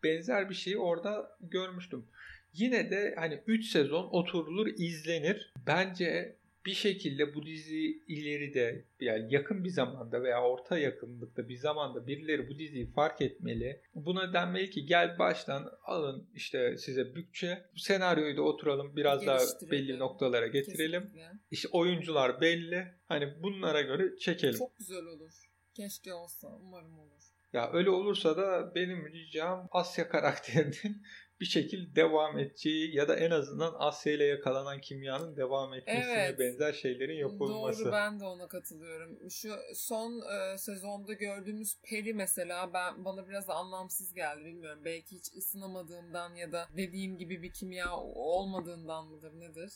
[0.04, 2.06] benzer bir şeyi orada görmüştüm.
[2.54, 5.54] Yine de hani 3 sezon oturulur, izlenir.
[5.68, 12.08] Bence bir şekilde bu dizi ileride yani yakın bir zamanda veya orta yakınlıkta bir zamanda
[12.08, 13.82] birileri bu diziyi fark etmeli.
[13.96, 17.66] Buna denmeli ki gel baştan alın işte size bütçe.
[17.78, 19.40] Senaryoyu da oturalım biraz daha
[19.72, 21.02] belli noktalara getirelim.
[21.02, 21.32] Kesinlikle.
[21.52, 22.88] İşte oyuncular belli.
[23.06, 24.58] Hani bunlara göre çekelim.
[24.58, 25.32] Çok güzel olur.
[25.74, 26.48] Keşke olsa.
[26.62, 27.33] Umarım olur.
[27.54, 31.04] Ya öyle olursa da benim ricam Asya karakterinin
[31.40, 36.40] bir şekilde devam edeceği ya da en azından Asya ile yakalanan kimyanın devam etmesine evet.
[36.40, 37.86] benzer şeylerin yapılması.
[37.86, 39.30] Doğru ben de ona katılıyorum.
[39.30, 44.82] Şu son e, sezonda gördüğümüz Peri mesela ben bana biraz anlamsız geldi bilmiyorum.
[44.86, 49.74] Belki hiç ısınamadığımdan ya da dediğim gibi bir kimya olmadığından mıdır nedir?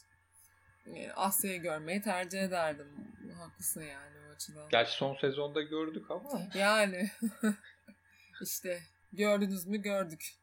[0.95, 2.87] E, Asya'yı görmeyi tercih ederdim.
[3.31, 4.69] Haklısın yani o açıdan.
[4.69, 6.41] Gerçi son sezonda gördük ama.
[6.55, 7.11] Yani
[8.41, 8.79] işte
[9.13, 10.37] gördünüz mü gördük.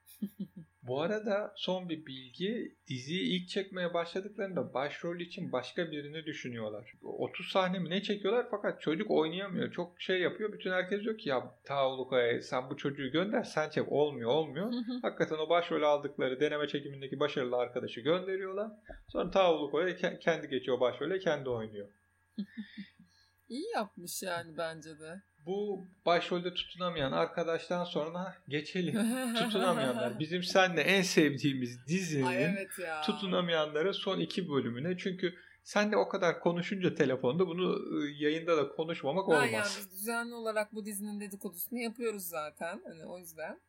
[0.87, 2.77] Bu arada son bir bilgi.
[2.89, 6.93] Diziyi ilk çekmeye başladıklarında başrol için başka birini düşünüyorlar.
[7.03, 9.73] 30 sahne mi ne çekiyorlar fakat çocuk oynayamıyor.
[9.73, 10.53] Çok şey yapıyor.
[10.53, 13.93] Bütün herkes diyor ki ya Taulukaya sen bu çocuğu gönder sen çek.
[13.93, 14.73] Olmuyor olmuyor.
[15.03, 18.71] Hakikaten o başrol aldıkları deneme çekimindeki başarılı arkadaşı gönderiyorlar.
[19.09, 21.89] Sonra Taulukaya kendi geçiyor başrole kendi oynuyor.
[23.49, 28.95] İyi yapmış yani bence de bu başrolde tutunamayan arkadaştan sonra geçelim.
[29.39, 30.19] Tutunamayanlar.
[30.19, 33.01] Bizim seninle en sevdiğimiz dizinin Ay evet ya.
[33.01, 34.97] tutunamayanlara son iki bölümüne.
[34.99, 39.53] Çünkü sen de o kadar konuşunca telefonda bunu ıı, yayında da konuşmamak olmaz.
[39.53, 42.83] Yani biz düzenli olarak bu dizinin dedikodusunu yapıyoruz zaten.
[42.85, 43.61] Hani o yüzden.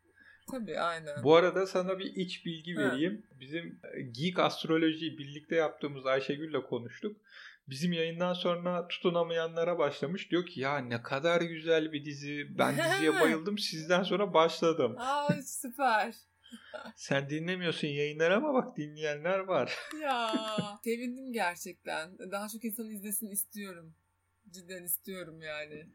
[0.51, 1.23] Tabii aynen.
[1.23, 3.25] Bu arada sana bir iç bilgi vereyim.
[3.29, 3.39] Ha.
[3.39, 7.17] Bizim ıı, Geek Astroloji'yi birlikte yaptığımız Ayşegül'le konuştuk
[7.67, 10.31] bizim yayından sonra tutunamayanlara başlamış.
[10.31, 12.57] Diyor ki ya ne kadar güzel bir dizi.
[12.57, 13.57] Ben diziye bayıldım.
[13.57, 14.95] Sizden sonra başladım.
[14.99, 16.15] Aa süper.
[16.95, 19.75] Sen dinlemiyorsun yayınları ama bak dinleyenler var.
[20.01, 20.31] ya
[20.83, 22.17] sevindim gerçekten.
[22.31, 23.93] Daha çok insan izlesin istiyorum.
[24.51, 25.85] Cidden istiyorum yani.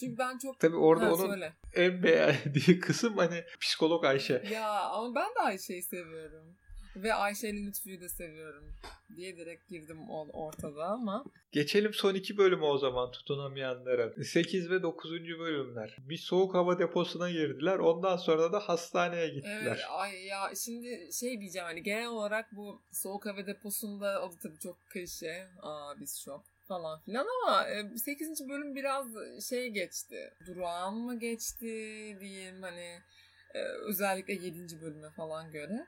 [0.00, 0.60] Çünkü ben çok...
[0.60, 1.52] Tabii orada ha, onun söyle.
[1.74, 4.44] en beğendiği kısım hani psikolog Ayşe.
[4.52, 6.56] Ya ama ben de Ayşe'yi seviyorum.
[6.96, 8.74] Ve Ayşe ile Lütfü'yü de seviyorum
[9.16, 11.24] diye direkt girdim ortada ama.
[11.52, 14.22] Geçelim son iki bölümü o zaman tutunamayanların.
[14.22, 15.10] 8 ve 9.
[15.12, 15.96] bölümler.
[15.98, 17.78] Bir soğuk hava deposuna girdiler.
[17.78, 19.62] Ondan sonra da hastaneye gittiler.
[19.66, 24.36] Evet, ay ya şimdi şey diyeceğim hani genel olarak bu soğuk hava deposunda o da
[24.42, 25.48] tabii çok klişe.
[25.62, 28.40] Aa biz şok falan filan ama 8.
[28.40, 29.06] E, bölüm biraz
[29.48, 30.34] şey geçti.
[30.46, 31.66] Durağan mı geçti
[32.20, 33.00] diyeyim hani
[33.54, 34.80] e, özellikle 7.
[34.80, 35.86] bölüme falan göre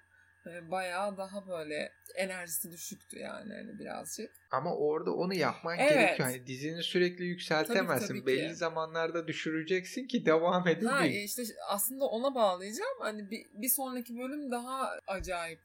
[0.70, 4.30] bayağı daha böyle enerjisi düşüktü yani hani birazcık.
[4.50, 5.90] Ama orada onu yapman evet.
[5.90, 6.28] gerekiyor.
[6.28, 8.06] Yani dizini sürekli yükseltemezsin.
[8.06, 10.87] Tabii, tabii Belli zamanlarda düşüreceksin ki devam edebil.
[10.87, 12.98] Ha işte aslında ona bağlayacağım.
[13.00, 15.61] Hani bir, bir sonraki bölüm daha acayip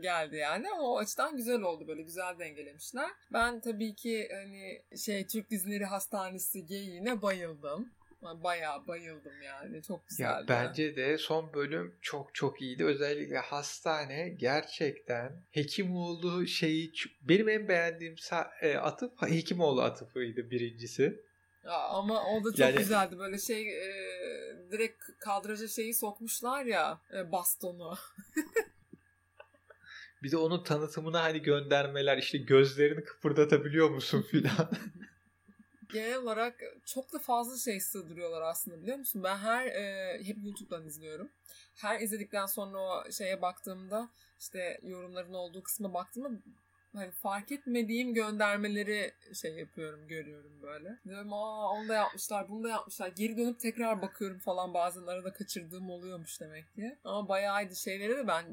[0.00, 3.10] geldi yani ama o açıdan güzel oldu böyle güzel dengelemişler.
[3.32, 7.93] Ben tabii ki hani şey Türk dizileri hastanesi geyiğine bayıldım.
[8.24, 9.82] Bayağı bayıldım yani.
[9.82, 10.30] Çok güzeldi.
[10.30, 12.84] Ya bence de son bölüm çok çok iyiydi.
[12.84, 18.14] Özellikle hastane gerçekten Hekimoğlu şeyi benim en beğendiğim
[18.60, 21.24] e, atıf Hekimoğlu atıfıydı birincisi.
[21.64, 23.18] Ya ama o da çok yani, güzeldi.
[23.18, 23.86] Böyle şey e,
[24.70, 27.94] direkt kadraja şeyi sokmuşlar ya e, bastonu.
[30.22, 34.70] bir de onun tanıtımına hani göndermeler işte gözlerini kıpırdatabiliyor musun filan.
[35.94, 39.22] Genel olarak çok da fazla şey sığdırıyorlar aslında biliyor musun?
[39.24, 41.30] Ben her e, hep YouTube'dan izliyorum.
[41.74, 46.30] Her izledikten sonra o şeye baktığımda işte yorumların olduğu kısma baktığımda
[46.94, 50.98] hani fark etmediğim göndermeleri şey yapıyorum, görüyorum böyle.
[51.04, 53.08] Diyorum aa onu da yapmışlar, bunu da yapmışlar.
[53.08, 56.98] Geri dönüp tekrar bakıyorum falan bazen arada kaçırdığım oluyormuş demek ki.
[57.04, 58.44] Ama bayağıydı şeyleri de ben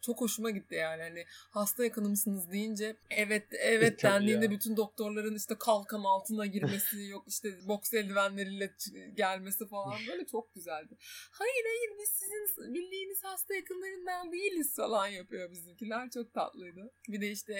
[0.00, 1.02] çok hoşuma gitti yani.
[1.02, 4.50] Hani hasta yakını mısınız deyince evet evet e, dendiğinde ya.
[4.50, 8.70] bütün doktorların işte kalkan altına girmesi yok işte boks eldivenleriyle
[9.14, 10.96] gelmesi falan böyle çok güzeldi.
[11.30, 16.10] Hayır hayır biz sizin bildiğiniz hasta yakınlarından değiliz falan yapıyor bizimkiler.
[16.10, 16.90] Çok tatlıydı.
[17.08, 17.55] Bir de işte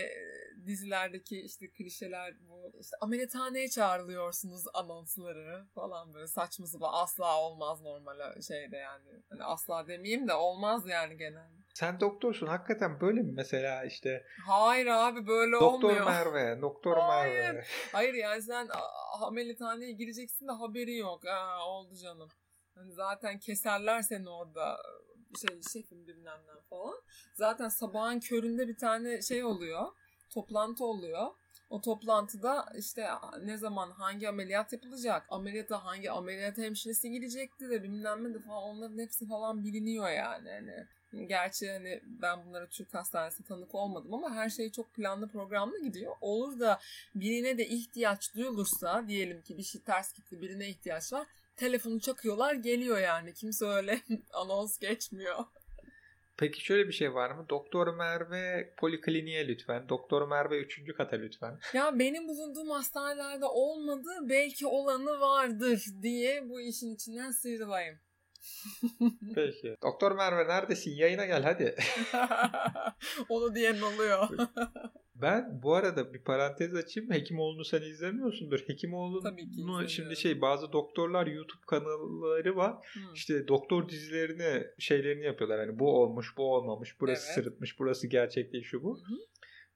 [0.66, 8.40] dizilerdeki işte klişeler bu işte ameliyathaneye çağrılıyorsunuz anonsları falan böyle saçma sapan asla olmaz normal
[8.42, 9.22] şeyde yani.
[9.28, 11.56] Hani asla demeyeyim de olmaz yani genelde.
[11.74, 12.46] Sen doktorsun.
[12.46, 14.24] Hakikaten böyle mi mesela işte?
[14.46, 15.96] Hayır abi böyle doktor olmuyor.
[16.06, 16.62] Doktor Merve.
[16.62, 17.34] Doktor Hayır.
[17.34, 17.64] Merve.
[17.92, 18.68] Hayır yani sen
[19.20, 21.26] ameliyathaneye gireceksin de haberi yok.
[21.26, 22.28] Ha, oldu canım.
[22.74, 24.78] Hani zaten keserler seni orada
[25.36, 27.02] şey şefim bilmem ne falan.
[27.34, 29.86] Zaten sabahın köründe bir tane şey oluyor.
[30.30, 31.26] Toplantı oluyor.
[31.70, 33.08] O toplantıda işte
[33.42, 38.62] ne zaman hangi ameliyat yapılacak, ameliyata hangi ameliyat hemşiresi gidecekti de bilmem ne de falan
[38.62, 40.50] onların hepsi falan biliniyor yani.
[40.50, 40.86] Hani
[41.26, 46.16] Gerçi hani ben bunlara Türk hastanesi tanık olmadım ama her şey çok planlı programlı gidiyor.
[46.20, 46.80] Olur da
[47.14, 51.26] birine de ihtiyaç duyulursa diyelim ki bir şey ters gitti birine ihtiyaç var.
[51.56, 53.34] Telefonu çakıyorlar geliyor yani.
[53.34, 54.00] Kimse öyle
[54.32, 55.44] anons geçmiyor.
[56.38, 57.46] Peki şöyle bir şey var mı?
[57.48, 59.88] Doktor Merve polikliniğe lütfen.
[59.88, 60.96] Doktor Merve 3.
[60.96, 61.58] kata lütfen.
[61.74, 67.98] Ya benim bulunduğum hastanelerde olmadı belki olanı vardır diye bu işin içinden sıyrılayım.
[69.34, 69.76] Peki.
[69.82, 70.90] Doktor Merve neredesin?
[70.90, 71.74] Yayına gel hadi.
[73.28, 74.28] Onu diyen oluyor.
[75.22, 77.10] Ben bu arada bir parantez açayım.
[77.10, 78.60] Hekimoğlu'nu sen izlemiyorsundur.
[78.66, 82.74] Hekimoğlu'nu şimdi şey bazı doktorlar YouTube kanalları var.
[82.92, 83.14] Hmm.
[83.14, 85.66] İşte doktor dizilerini şeylerini yapıyorlar.
[85.66, 87.34] Hani bu olmuş, bu olmamış, burası evet.
[87.34, 88.98] sırıtmış, burası gerçek değil şu bu.
[88.98, 89.14] Hı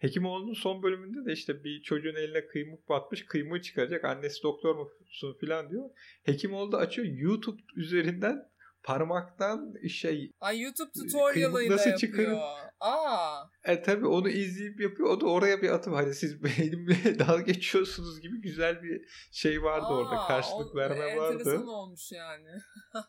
[0.00, 3.24] Hekimoğlu'nun son bölümünde de işte bir çocuğun eline kıymık batmış.
[3.24, 4.04] Kıymığı çıkaracak.
[4.04, 5.90] Annesi doktor musun falan diyor.
[6.22, 7.08] Hekimoğlu da açıyor.
[7.08, 8.50] YouTube üzerinden
[8.82, 12.38] parmaktan şey Ay YouTube tutorial'ıyla nasıl çıkarıp
[12.80, 13.44] Aa.
[13.64, 15.08] E tabi onu izleyip yapıyor.
[15.08, 15.92] O da oraya bir atım.
[15.92, 20.26] Hani siz benimle dalga geçiyorsunuz gibi güzel bir şey vardı Aa, orada.
[20.26, 21.38] Karşılık verme vardı.
[21.38, 22.48] Enteresan olmuş yani.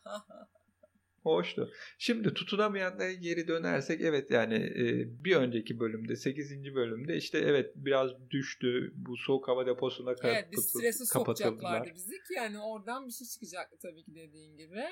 [1.22, 1.70] Hoştu.
[1.98, 4.84] Şimdi tutunamayanlara geri dönersek evet yani e,
[5.24, 6.74] bir önceki bölümde 8.
[6.74, 8.92] bölümde işte evet biraz düştü.
[8.94, 13.76] Bu soğuk hava deposuna evet, bir stresi sokacaklardı bizi ki yani oradan bir şey çıkacaktı
[13.82, 14.84] tabii ki dediğin gibi.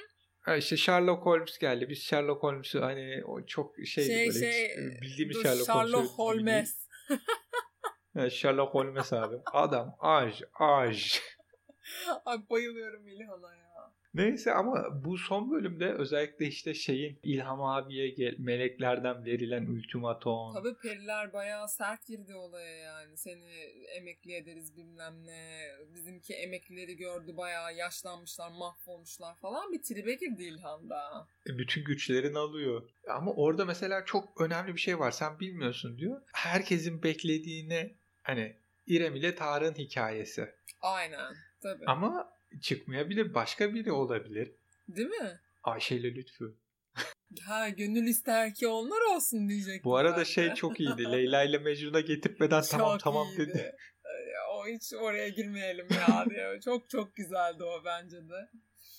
[0.58, 1.88] İşte Sherlock Holmes geldi.
[1.88, 6.10] Biz Sherlock Holmes'u hani o çok şey, şey böyle şey, hiç bildiğimiz dur, Sherlock, Sherlock
[6.10, 6.88] Holmes.
[8.16, 9.36] evet, Sherlock Holmes abi.
[9.52, 11.20] Adam aj aj.
[12.24, 13.69] Ay bayılıyorum İlhan'a ya.
[14.14, 20.52] Neyse ama bu son bölümde özellikle işte şeyin İlham abiye gel, meleklerden verilen ultimatom.
[20.52, 23.16] Tabii periler bayağı sert girdi olaya yani.
[23.16, 23.44] Seni
[23.96, 25.68] emekli ederiz bilmem ne.
[25.94, 29.72] Bizimki emeklileri gördü bayağı yaşlanmışlar mahvolmuşlar falan.
[29.72, 31.26] Bir tribe girdi İlhan da.
[31.46, 32.82] E, bütün güçlerini alıyor.
[33.08, 35.10] Ama orada mesela çok önemli bir şey var.
[35.10, 36.22] Sen bilmiyorsun diyor.
[36.32, 40.54] Herkesin beklediğine hani İrem ile Tarık'ın hikayesi.
[40.80, 41.34] Aynen.
[41.62, 41.84] Tabii.
[41.86, 43.34] Ama çıkmayabilir.
[43.34, 44.52] Başka biri olabilir.
[44.88, 45.40] Değil mi?
[45.62, 46.54] Ayşe ile Lütfü.
[47.46, 49.84] Ha gönül ister ki onlar olsun diyecek.
[49.84, 51.12] Bu arada şey çok iyiydi.
[51.12, 53.38] Leyla ile Mecnun'a getirtmeden tamam tamam iyiydi.
[53.48, 53.76] dedi.
[54.54, 56.60] O hiç oraya girmeyelim ya diye.
[56.64, 58.50] çok çok güzeldi o bence de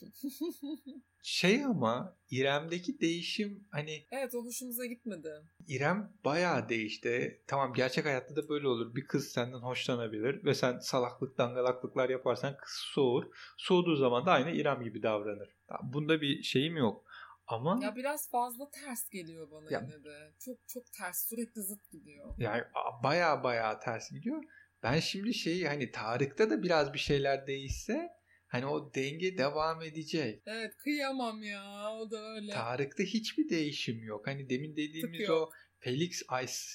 [1.23, 4.05] şey ama İrem'deki değişim hani...
[4.11, 5.29] Evet o hoşumuza gitmedi.
[5.67, 7.41] İrem bayağı değişti.
[7.47, 8.95] Tamam gerçek hayatta da böyle olur.
[8.95, 13.23] Bir kız senden hoşlanabilir ve sen salaklık dangalaklıklar yaparsan kız soğur.
[13.57, 15.49] Soğuduğu zaman da aynı İrem gibi davranır.
[15.83, 17.05] Bunda bir şeyim yok.
[17.47, 20.33] Ama ya biraz fazla ters geliyor bana ya, yine de.
[20.39, 22.33] Çok çok ters sürekli zıt gidiyor.
[22.37, 22.63] Yani
[23.03, 24.43] baya baya ters gidiyor.
[24.83, 28.09] Ben şimdi şeyi hani Tarık'ta da biraz bir şeyler değişse
[28.51, 30.43] Hani o denge devam edecek.
[30.45, 32.51] Evet kıyamam ya o da öyle.
[32.51, 34.27] Tarık'ta hiçbir değişim yok.
[34.27, 36.23] Hani demin dediğimiz o Felix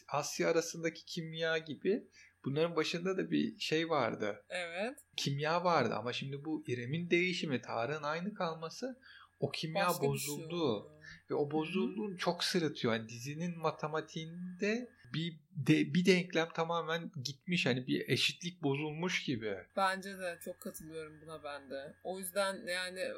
[0.08, 2.04] Asya arasındaki kimya gibi
[2.44, 4.44] bunların başında da bir şey vardı.
[4.48, 4.98] Evet.
[5.16, 8.98] Kimya vardı ama şimdi bu İrem'in değişimi Tarık'ın aynı kalması
[9.40, 10.88] o kimya Başka şey bozuldu.
[10.88, 12.94] Şey ve o bozulduğun çok sırıtıyor.
[12.94, 17.66] Yani dizinin matematiğinde bir de, bir denklem tamamen gitmiş.
[17.66, 19.56] Hani bir eşitlik bozulmuş gibi.
[19.76, 21.94] Bence de çok katılıyorum buna ben de.
[22.04, 23.08] O yüzden yani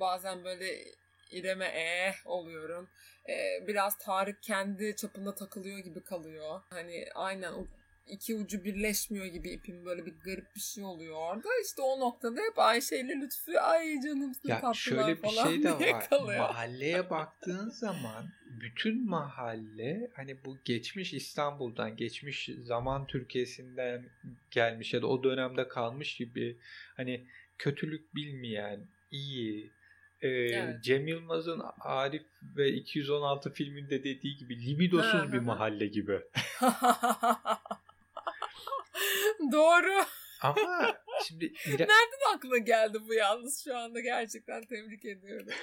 [0.00, 0.84] bazen böyle
[1.30, 2.88] İrem'e eh oluyorum.
[3.28, 6.60] Ee, biraz Tarık kendi çapında takılıyor gibi kalıyor.
[6.70, 7.52] Hani aynen
[8.10, 11.48] iki ucu birleşmiyor gibi ipin böyle bir garip bir şey oluyor orada.
[11.64, 15.72] İşte o noktada hep Ayşe ile Lütfü ay canımsın ya tatlılar şöyle bir şey de
[15.72, 16.08] var.
[16.08, 16.38] Kalıyor.
[16.38, 18.26] Mahalleye baktığın zaman
[18.60, 24.04] bütün mahalle hani bu geçmiş İstanbul'dan, geçmiş zaman Türkiye'sinden
[24.50, 26.58] gelmiş ya da o dönemde kalmış gibi
[26.96, 27.26] hani
[27.58, 29.72] kötülük bilmeyen, iyi,
[30.20, 30.84] ee, evet.
[30.84, 36.20] Cem Yılmaz'ın Arif ve 216 filminde dediği gibi libidosuz bir mahalle gibi.
[39.52, 40.04] Doğru.
[40.42, 40.96] Ama
[41.28, 41.82] şimdi İre...
[41.82, 45.48] nereden aklına geldi bu yalnız şu anda gerçekten tebrik ediyorum.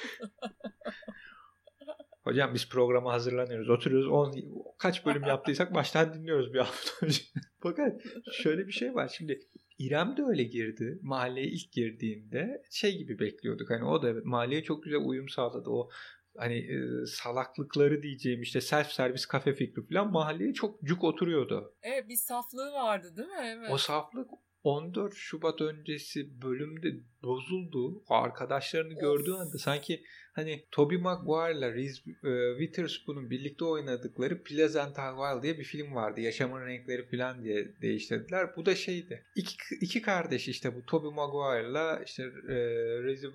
[2.24, 3.70] Hocam biz programa hazırlanıyoruz.
[3.70, 4.08] Oturuyoruz.
[4.08, 4.36] On,
[4.78, 7.22] kaç bölüm yaptıysak baştan dinliyoruz bir hafta önce.
[7.64, 8.02] Fakat
[8.32, 9.14] şöyle bir şey var.
[9.18, 9.40] Şimdi
[9.78, 11.00] İrem de öyle girdi.
[11.02, 13.70] Mahalleye ilk girdiğinde şey gibi bekliyorduk.
[13.70, 15.70] Hani o da evet mahalleye çok güzel uyum sağladı.
[15.70, 15.90] O
[16.38, 21.74] hani e, salaklıkları diyeceğim işte self servis kafe fikri falan mahalleye çok cuk oturuyordu.
[21.84, 23.58] Evet bir saflığı vardı değil mi?
[23.58, 23.72] Evet.
[23.72, 24.30] O saflık
[24.66, 26.88] 14 Şubat öncesi bölümde
[27.24, 28.04] bozuldu.
[28.10, 30.04] O arkadaşlarını gördüğü anda sanki
[30.34, 36.22] hani Tobey Maguire'la Reese e, Witherspoon'un birlikte oynadıkları Pleasant Wild diye bir film vardı.
[36.22, 38.56] Yaşamın renkleri falan diye değiştirdiler.
[38.56, 39.26] Bu da şeydi.
[39.36, 42.56] İki, iki kardeş işte bu Tobey Maguire'la işte e,
[43.04, 43.32] Reese e,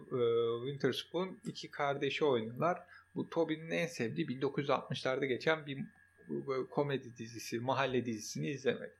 [0.70, 2.78] Witherspoon iki kardeşi oynuyorlar.
[3.14, 5.78] Bu Tobey'nin en sevdiği 1960'larda geçen bir
[6.70, 8.90] komedi dizisi, mahalle dizisini izlemek.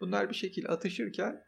[0.00, 1.42] Bunlar bir şekilde atışırken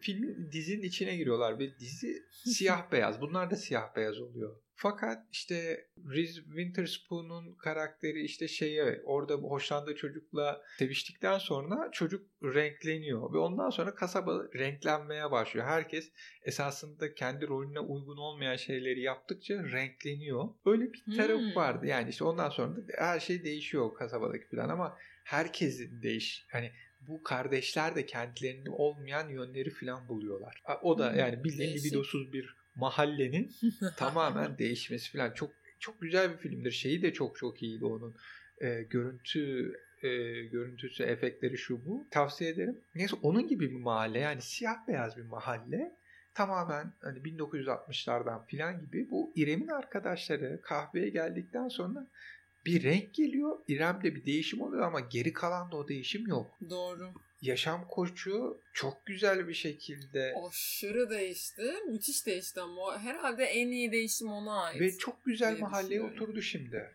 [0.00, 3.20] filmin dizinin içine giriyorlar ve dizi siyah beyaz.
[3.20, 4.56] Bunlar da siyah beyaz oluyor.
[4.82, 13.38] Fakat işte Reese Witherspoon'un karakteri işte şeye orada hoşlandığı çocukla seviştikten sonra çocuk renkleniyor ve
[13.38, 15.66] ondan sonra kasaba renklenmeye başlıyor.
[15.66, 20.48] Herkes esasında kendi rolüne uygun olmayan şeyleri yaptıkça renkleniyor.
[20.66, 21.54] Öyle bir taraf hmm.
[21.56, 21.86] vardı.
[21.86, 26.72] Yani işte ondan sonra da her şey değişiyor kasabadaki falan ama herkesin değiş hani
[27.08, 30.62] bu kardeşler de kendilerinde olmayan yönleri falan buluyorlar.
[30.82, 33.52] O da yani bildiğin libidosuz bir mahallenin
[33.96, 36.70] tamamen değişmesi falan çok çok güzel bir filmdir.
[36.70, 38.16] Şeyi de çok çok iyiydi onun.
[38.60, 39.72] E, görüntü
[40.02, 40.08] e,
[40.44, 42.06] görüntüsü, efektleri şu bu.
[42.10, 42.80] Tavsiye ederim.
[42.94, 45.96] Neyse onun gibi bir mahalle yani siyah beyaz bir mahalle.
[46.34, 52.06] Tamamen hani 1960'lardan filan gibi bu İrem'in arkadaşları kahveye geldikten sonra
[52.66, 53.58] bir renk geliyor.
[53.68, 56.46] İrem'de bir değişim oluyor ama geri kalan da o değişim yok.
[56.70, 57.08] Doğru.
[57.42, 60.34] Yaşam koçu çok güzel bir şekilde.
[60.48, 61.72] Aşırı değişti.
[61.88, 64.80] Müthiş değişti ama herhalde en iyi değişim ona ait.
[64.80, 66.90] Ve çok güzel mahalleye oturdu şimdi.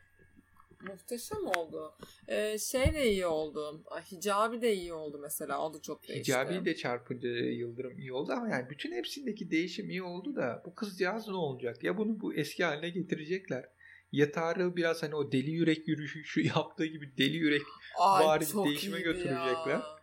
[0.82, 1.93] Muhteşem oldu.
[2.28, 3.84] Ee, şey de iyi oldu.
[4.11, 5.61] Hicabi de iyi oldu mesela.
[5.61, 6.32] O da çok değişti.
[6.32, 10.76] Hicabi de çarpınca Yıldırım iyi oldu ama yani bütün hepsindeki değişim iyi oldu da bu
[10.76, 11.84] kızcağız ne olacak?
[11.84, 13.70] Ya bunu bu eski haline getirecekler
[14.12, 17.62] Yatarı biraz hani o deli yürek yürüyüşü şu yaptığı gibi deli yürek
[17.99, 19.70] Ay, bari bir değişime götürecekler.
[19.70, 19.97] Ya.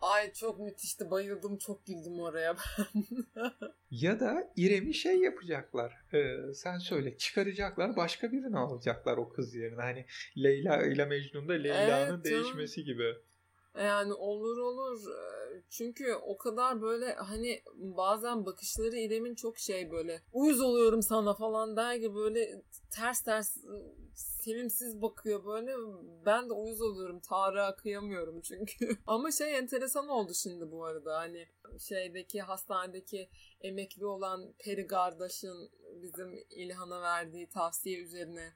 [0.00, 1.10] Ay çok müthişti.
[1.10, 1.58] Bayıldım.
[1.58, 3.04] Çok güldüm oraya ben.
[3.90, 5.92] ya da İrem'i şey yapacaklar.
[6.14, 7.16] Ee, sen söyle.
[7.16, 7.96] Çıkaracaklar.
[7.96, 9.80] Başka birini alacaklar o kız yerine.
[9.80, 10.06] Hani
[10.38, 13.14] Leyla ile Mecnun'da Leyla'nın evet, değişmesi gibi.
[13.78, 15.00] Yani olur olur.
[15.70, 21.76] Çünkü o kadar böyle hani bazen bakışları İrem'in çok şey böyle uyuz oluyorum sana falan
[21.76, 22.62] der gibi böyle
[22.96, 23.56] ters ters
[24.14, 25.72] sevimsiz bakıyor böyle.
[26.26, 27.20] Ben de uyuz oluyorum.
[27.20, 28.88] Tarık'a kıyamıyorum çünkü.
[29.06, 31.18] Ama şey enteresan oldu şimdi bu arada.
[31.18, 31.48] Hani
[31.78, 33.30] şeydeki hastanedeki
[33.60, 35.70] emekli olan Peri kardeşin
[36.02, 38.52] bizim İlhan'a verdiği tavsiye üzerine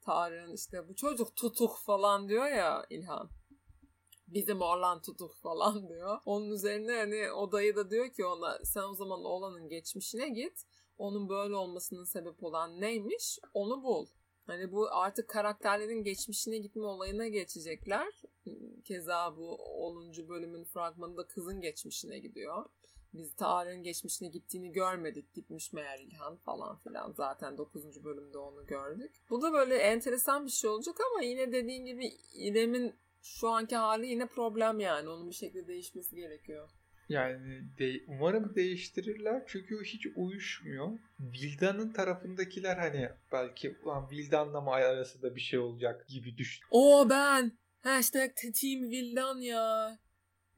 [0.00, 3.30] Tarık'ın işte bu çocuk tutuk falan diyor ya İlhan
[4.34, 6.18] bizim oğlan tutuk falan diyor.
[6.26, 10.66] Onun üzerine hani o dayı da diyor ki ona sen o zaman oğlanın geçmişine git.
[10.98, 14.06] Onun böyle olmasının sebep olan neymiş onu bul.
[14.46, 18.22] Hani bu artık karakterlerin geçmişine gitme olayına geçecekler.
[18.84, 20.28] Keza bu 10.
[20.28, 22.64] bölümün fragmanında kızın geçmişine gidiyor.
[23.14, 25.34] Biz Tarık'ın geçmişine gittiğini görmedik.
[25.34, 27.12] Gitmiş meğer İlhan falan filan.
[27.12, 28.04] Zaten 9.
[28.04, 29.12] bölümde onu gördük.
[29.30, 34.06] Bu da böyle enteresan bir şey olacak ama yine dediğin gibi İrem'in şu anki hali
[34.06, 35.08] yine problem yani.
[35.08, 36.70] Onun bir şekilde değişmesi gerekiyor.
[37.08, 40.98] Yani de, umarım değiştirirler çünkü hiç uyuşmuyor.
[41.20, 46.64] Vildan'ın tarafındakiler hani belki ulan Vildan'la mı arasında bir şey olacak gibi düşün.
[46.70, 47.58] O ben.
[47.80, 49.98] Hashtag Team Vildan ya.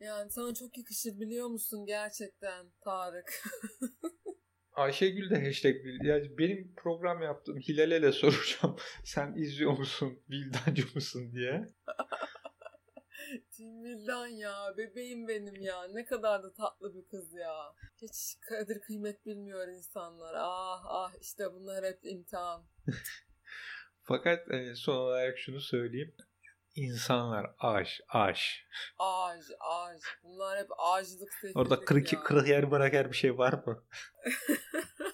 [0.00, 3.42] Yani sana çok yakışır biliyor musun gerçekten Tarık.
[4.72, 8.76] Ayşegül de hashtag yani benim program yaptığım Hilal'e soracağım.
[9.04, 10.18] Sen izliyor musun?
[10.30, 11.64] Vildancı mısın diye.
[13.58, 17.54] Millan ya bebeğim benim ya ne kadar da tatlı bir kız ya.
[18.02, 20.34] Hiç kadir kıymet bilmiyor insanlar.
[20.36, 22.64] Ah ah işte bunlar hep imtihan.
[24.02, 26.14] Fakat hani son olarak şunu söyleyeyim.
[26.74, 28.64] İnsanlar aş, aş.
[28.98, 30.00] Aş, aş.
[30.22, 32.20] Bunlar hep ağaçlık Orada kırık, ya.
[32.22, 33.84] kırık yer bırak her bir şey var mı?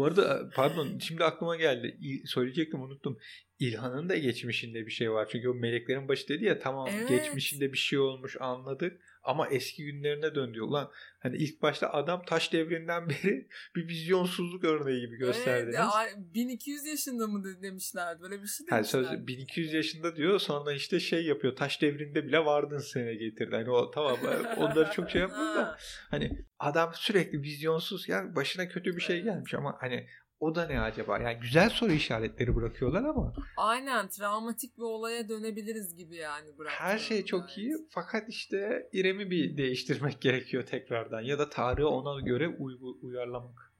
[0.00, 1.98] Bu arada pardon şimdi aklıma geldi.
[2.26, 3.18] Söyleyecektim unuttum.
[3.58, 5.28] İlhan'ın da geçmişinde bir şey var.
[5.32, 7.08] Çünkü o meleklerin başı dedi ya tamam evet.
[7.08, 9.00] geçmişinde bir şey olmuş anladık.
[9.22, 10.66] Ama eski günlerine dön diyor.
[10.66, 15.74] Ulan hani ilk başta adam taş devrinden beri bir vizyonsuzluk örneği gibi gösterdiniz.
[15.74, 18.76] Evet, 1200 yaşında mı demişler böyle bir şey demişler.
[18.76, 23.56] Yani söz 1200 yaşında diyor sonra işte şey yapıyor taş devrinde bile vardın sene getirdi.
[23.56, 24.18] Hani o tamam
[24.56, 25.76] onları çok şey yapmıyor da
[26.10, 30.06] hani adam sürekli vizyonsuz yani başına kötü bir şey gelmiş ama hani
[30.40, 31.18] o da ne acaba?
[31.18, 33.32] Yani güzel soru işaretleri bırakıyorlar ama.
[33.56, 36.48] Aynen travmatik bir olaya dönebiliriz gibi yani.
[36.66, 37.58] Her şey çok evet.
[37.58, 43.72] iyi fakat işte İrem'i bir değiştirmek gerekiyor tekrardan ya da Tarık'ı ona göre uy- uyarlamak.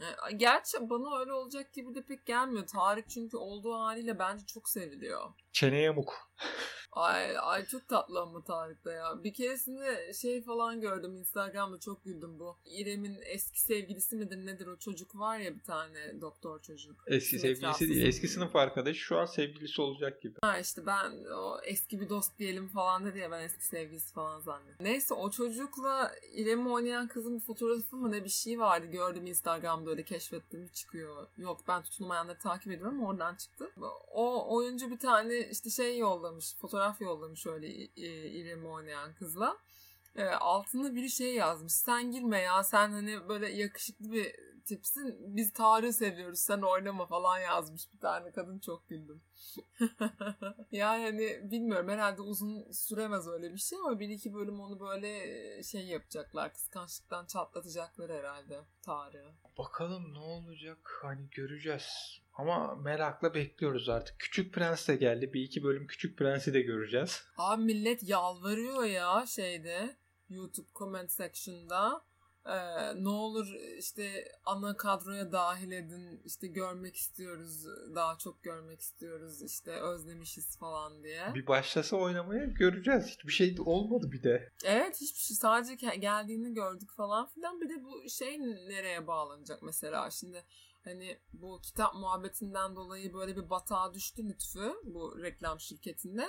[0.00, 2.66] E, gerçi bana öyle olacak gibi de pek gelmiyor.
[2.66, 5.20] Tarık çünkü olduğu haliyle bence çok seviliyor.
[5.52, 6.30] Çene yamuk.
[6.94, 9.24] Ay, ay çok tatlı ama Tarık'ta ya.
[9.24, 12.56] Bir keresinde şey falan gördüm Instagram'da çok güldüm bu.
[12.66, 16.96] İrem'in eski sevgilisi midir nedir o çocuk var ya bir tane doktor çocuk.
[17.06, 20.34] Eski sevgilisi değil eski sınıf arkadaşı şu an sevgilisi olacak gibi.
[20.42, 24.40] Ha işte ben o eski bir dost diyelim falan dedi ya ben eski sevgilisi falan
[24.40, 24.86] zannettim.
[24.86, 30.02] Neyse o çocukla İrem'i oynayan kızın fotoğrafı mı ne bir şey vardı gördüm Instagram'da öyle
[30.02, 31.26] keşfettim çıkıyor.
[31.38, 33.70] Yok ben tutunmayanları takip ediyorum oradan çıktı.
[34.12, 39.56] O oyuncu bir tane işte şey yollamış fotoğraf fotoğraf yollamış öyle İrem'i oynayan kızla.
[40.16, 41.72] E, altında biri şey yazmış.
[41.72, 45.36] Sen girme ya sen hani böyle yakışıklı bir tipsin.
[45.36, 49.22] Biz Tarık'ı seviyoruz sen oynama falan yazmış bir tane kadın çok güldüm.
[50.72, 55.62] yani hani bilmiyorum herhalde uzun süremez öyle bir şey ama bir iki bölüm onu böyle
[55.62, 56.52] şey yapacaklar.
[56.52, 59.43] Kıskançlıktan çatlatacaklar herhalde Tarık'ı.
[59.58, 62.20] Bakalım ne olacak hani göreceğiz.
[62.34, 64.18] Ama merakla bekliyoruz artık.
[64.18, 65.32] Küçük Prens de geldi.
[65.32, 67.24] Bir iki bölüm Küçük Prens'i de göreceğiz.
[67.36, 69.96] Abi millet yalvarıyor ya şeyde
[70.28, 72.04] YouTube comment section'da.
[72.46, 79.42] Ee, ne olur işte ana kadroya dahil edin işte görmek istiyoruz daha çok görmek istiyoruz
[79.42, 81.34] işte özlemişiz falan diye.
[81.34, 83.06] Bir başlasa oynamaya göreceğiz.
[83.06, 84.52] Hiçbir şey olmadı bir de.
[84.64, 87.60] Evet hiçbir şey sadece geldiğini gördük falan filan.
[87.60, 90.44] Bir de bu şey nereye bağlanacak mesela şimdi
[90.84, 96.26] hani bu kitap muhabbetinden dolayı böyle bir batağa düştü Lütfü bu reklam şirketinde.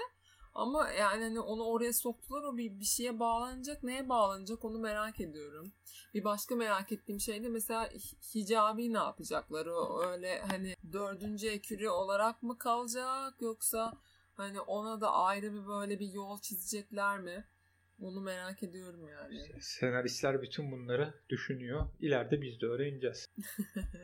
[0.56, 5.20] Ama yani hani onu oraya soktular o bir, bir şeye bağlanacak neye bağlanacak onu merak
[5.20, 5.74] ediyorum.
[6.14, 7.90] Bir başka merak ettiğim şey de mesela
[8.36, 9.66] hicabi ne yapacaklar?
[9.66, 13.94] O öyle hani dördüncü ekürü olarak mı kalacak yoksa
[14.34, 17.46] hani ona da ayrı bir böyle bir yol çizecekler mi?
[18.02, 19.62] Onu merak ediyorum yani.
[19.62, 21.86] Senaristler bütün bunları düşünüyor.
[22.00, 23.26] İleride biz de öğreneceğiz.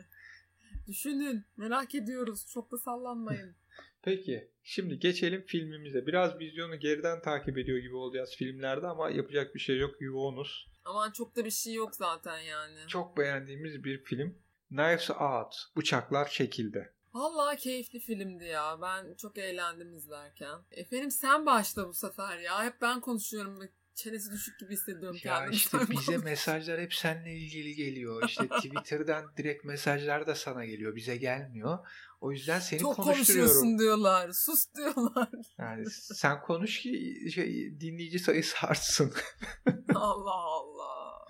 [0.86, 1.44] Düşünün.
[1.56, 2.46] Merak ediyoruz.
[2.46, 3.54] Çok da sallanmayın.
[4.02, 6.06] Peki şimdi geçelim filmimize.
[6.06, 9.94] Biraz vizyonu geriden takip ediyor gibi olacağız filmlerde ama yapacak bir şey yok.
[10.00, 10.68] Yoğunuz.
[10.84, 12.78] Aman çok da bir şey yok zaten yani.
[12.88, 14.38] Çok beğendiğimiz bir film.
[14.68, 15.54] Knives Out.
[15.76, 16.92] Bıçaklar çekildi.
[17.14, 18.78] Vallahi keyifli filmdi ya.
[18.82, 20.58] Ben çok eğlendim izlerken.
[20.70, 22.64] Efendim sen başla bu sefer ya.
[22.64, 25.54] Hep ben konuşuyorum çenesi düşük gibi hissediyorum ya kendimi.
[25.54, 28.22] işte bize mesajlar hep seninle ilgili geliyor.
[28.28, 30.96] İşte Twitter'dan direkt mesajlar da sana geliyor.
[30.96, 31.78] Bize gelmiyor.
[32.22, 33.48] O yüzden seni Çok konuşturuyorum.
[33.48, 34.30] Çok konuşuyorsun diyorlar.
[34.32, 35.28] Sus diyorlar.
[35.58, 39.12] Yani sen konuş ki şey, dinleyici sayısı artsın.
[39.94, 41.26] Allah Allah.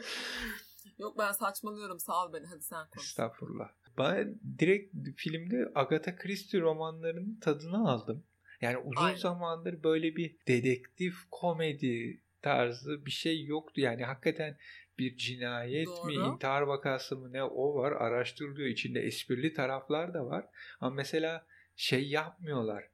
[0.99, 1.99] Yok ben saçmalıyorum.
[1.99, 2.47] Sağ ol beni.
[2.47, 3.07] Hadi sen konuş.
[3.07, 3.69] Estağfurullah.
[3.99, 8.25] Ben direkt filmde Agatha Christie romanlarının tadını aldım.
[8.61, 9.19] Yani uzun Aynen.
[9.19, 13.81] zamandır böyle bir dedektif komedi tarzı bir şey yoktu.
[13.81, 14.57] Yani hakikaten
[14.99, 16.07] bir cinayet Doğru.
[16.07, 18.69] mi, intihar vakası mı ne o var araştırılıyor.
[18.69, 20.47] İçinde esprili taraflar da var.
[20.81, 22.85] Ama mesela şey yapmıyorlar.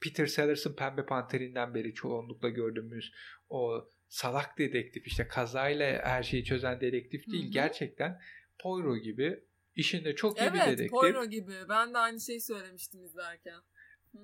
[0.00, 3.12] Peter Sellers'ın Pembe Panter'inden beri çoğunlukla gördüğümüz
[3.48, 7.44] o salak dedektif işte kazayla her şeyi çözen dedektif değil.
[7.44, 7.52] Hı-hı.
[7.52, 8.20] Gerçekten
[8.58, 9.44] Poirot gibi
[9.76, 10.80] işinde çok iyi evet, bir dedektif.
[10.80, 11.52] Evet Poirot gibi.
[11.68, 13.60] Ben de aynı şeyi söylemiştim izlerken.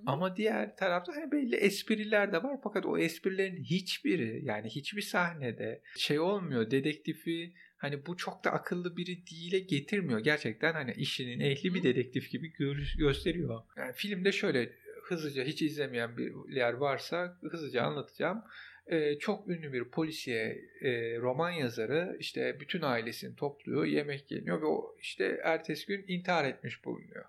[0.07, 5.82] Ama diğer tarafta hani belli espriler de var fakat o esprilerin hiçbiri yani hiçbir sahnede
[5.97, 6.70] şey olmuyor.
[6.70, 10.20] Dedektifi hani bu çok da akıllı biri değile getirmiyor.
[10.20, 13.62] Gerçekten hani işinin ehli bir dedektif gibi gö- gösteriyor.
[13.76, 14.72] Yani filmde şöyle
[15.05, 18.43] hızlıca hiç izlemeyen bir yer varsa hızlıca anlatacağım.
[18.86, 24.66] Ee, çok ünlü bir polisiye e, roman yazarı işte bütün ailesini topluyor, yemek yeniyor ve
[24.66, 27.24] o işte ertesi gün intihar etmiş bulunuyor.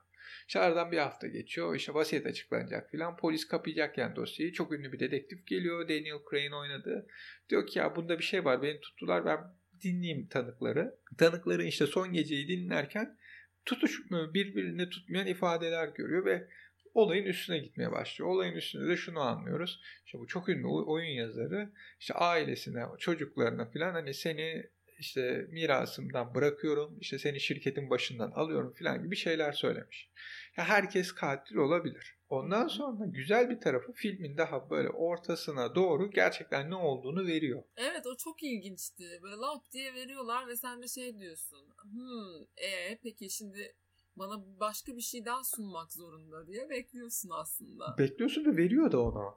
[0.48, 1.76] İşte aradan bir hafta geçiyor.
[1.76, 3.18] İşte vasiyet açıklanacak filan.
[3.18, 4.54] Polis kapayacak yani dosyayı.
[4.54, 5.90] Çok ünlü bir dedektif geliyor.
[5.90, 7.08] Daniel Crane'in oynadı.
[7.50, 8.62] Diyor ki ya bunda bir şey var.
[8.62, 9.26] Beni tuttular.
[9.26, 9.40] Ben
[9.84, 10.96] dinleyeyim tanıkları.
[11.18, 13.18] Tanıkların işte son geceyi dinlerken
[13.66, 16.48] tutuş birbirini tutmayan ifadeler görüyor ve
[16.94, 18.30] olayın üstüne gitmeye başlıyor.
[18.30, 19.82] Olayın üstünde de şunu anlıyoruz.
[20.06, 24.70] İşte bu çok ünlü oyun yazarı işte ailesine, çocuklarına falan hani seni
[25.02, 30.10] işte mirasımdan bırakıyorum, işte seni şirketin başından alıyorum falan gibi şeyler söylemiş.
[30.58, 32.18] Ya herkes katil olabilir.
[32.30, 37.64] Ondan sonra güzel bir tarafı filmin daha böyle ortasına doğru gerçekten ne olduğunu veriyor.
[37.78, 39.20] Evet o çok ilginçti.
[39.24, 41.68] Böyle lap diye veriyorlar ve sen de şey diyorsun.
[41.82, 43.76] Hmm, e peki şimdi
[44.16, 47.95] bana başka bir şey daha sunmak zorunda diye bekliyorsun aslında.
[47.97, 49.36] Bekliyorsun ve veriyor da ona.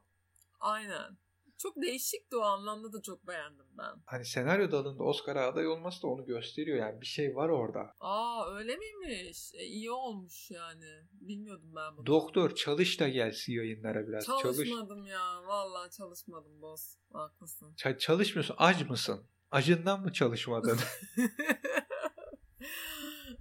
[0.60, 1.16] Aynen.
[1.58, 4.02] Çok değişikti o anlamda da çok beğendim ben.
[4.06, 7.94] Hani senaryo dalında Oscar aday olması da onu gösteriyor yani bir şey var orada.
[8.00, 9.54] Aa öyle miymiş?
[9.54, 10.86] E, iyi olmuş yani.
[11.12, 12.06] Bilmiyordum ben bunu.
[12.06, 14.26] Doktor çalış da gelsin yayınlara biraz.
[14.26, 15.10] Çalışmadım çalış.
[15.10, 15.42] ya.
[15.46, 16.96] Vallahi çalışmadım boss.
[17.12, 17.74] Haklısın.
[17.76, 18.54] Ç- çalışmıyorsun.
[18.58, 19.26] Ac mısın?
[19.50, 20.78] Acından mı çalışmadın?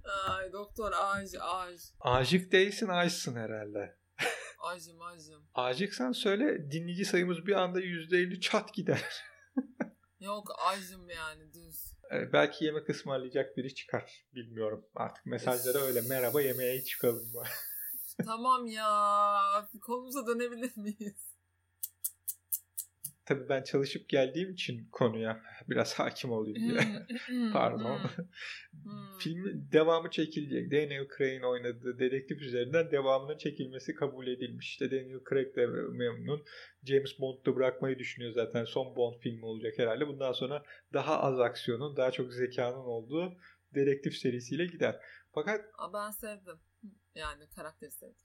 [0.28, 1.80] Ay doktor ağaç ağaç.
[2.00, 3.96] Aşık değilsin açsın herhalde.
[4.64, 5.42] Acım acım.
[5.54, 9.04] Acıksan söyle dinleyici sayımız bir anda %50 çat gider.
[10.20, 11.94] Yok acım yani düz.
[12.12, 14.24] Ee, belki yemek ısmarlayacak biri çıkar.
[14.34, 14.86] Bilmiyorum.
[14.94, 17.32] Artık mesajlara öyle merhaba yemeğe çıkalım.
[18.26, 19.68] tamam ya.
[19.80, 21.33] Konumuza dönebilir miyiz?
[23.26, 27.06] Tabii ben çalışıp geldiğim için konuya biraz hakim olayım diye.
[27.52, 28.00] Pardon.
[28.84, 29.18] Hmm.
[29.18, 30.72] Filmin devamı çekilecek.
[30.72, 34.68] Daniel Craig'in oynadığı dedektif üzerinden devamının çekilmesi kabul edilmiş.
[34.68, 36.44] İşte Daniel Craig de memnun.
[36.84, 38.64] James Bond'u bırakmayı düşünüyor zaten.
[38.64, 40.06] Son Bond filmi olacak herhalde.
[40.08, 40.62] Bundan sonra
[40.92, 43.32] daha az aksiyonun, daha çok zekanın olduğu
[43.74, 45.00] dedektif serisiyle gider.
[45.34, 46.58] Fakat Aa, ben sevdim.
[47.14, 48.16] Yani karakteri sevdim.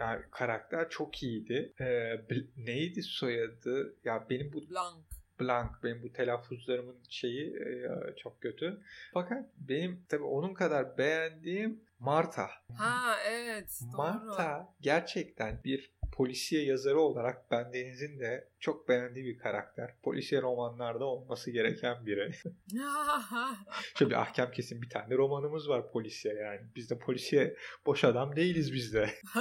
[0.00, 1.72] Yani karakter çok iyiydi.
[1.80, 2.20] Ee,
[2.56, 3.94] neydi soyadı?
[4.04, 4.96] Ya benim bu Blanc.
[5.40, 8.80] Blanc benim bu telaffuzlarımın şeyi e, çok kötü.
[9.14, 12.50] Fakat benim tabii onun kadar beğendiğim Marta.
[12.78, 13.96] Ha evet doğru.
[13.96, 19.94] Marta gerçekten bir polisiye yazarı olarak ben Deniz'in de çok beğendiği bir karakter.
[20.02, 22.32] Polisiye romanlarda olması gereken biri.
[23.98, 26.60] Şöyle bir ahkam kesin bir tane romanımız var polisiye yani.
[26.76, 27.56] Biz de polisiye
[27.86, 29.10] boş adam değiliz biz de.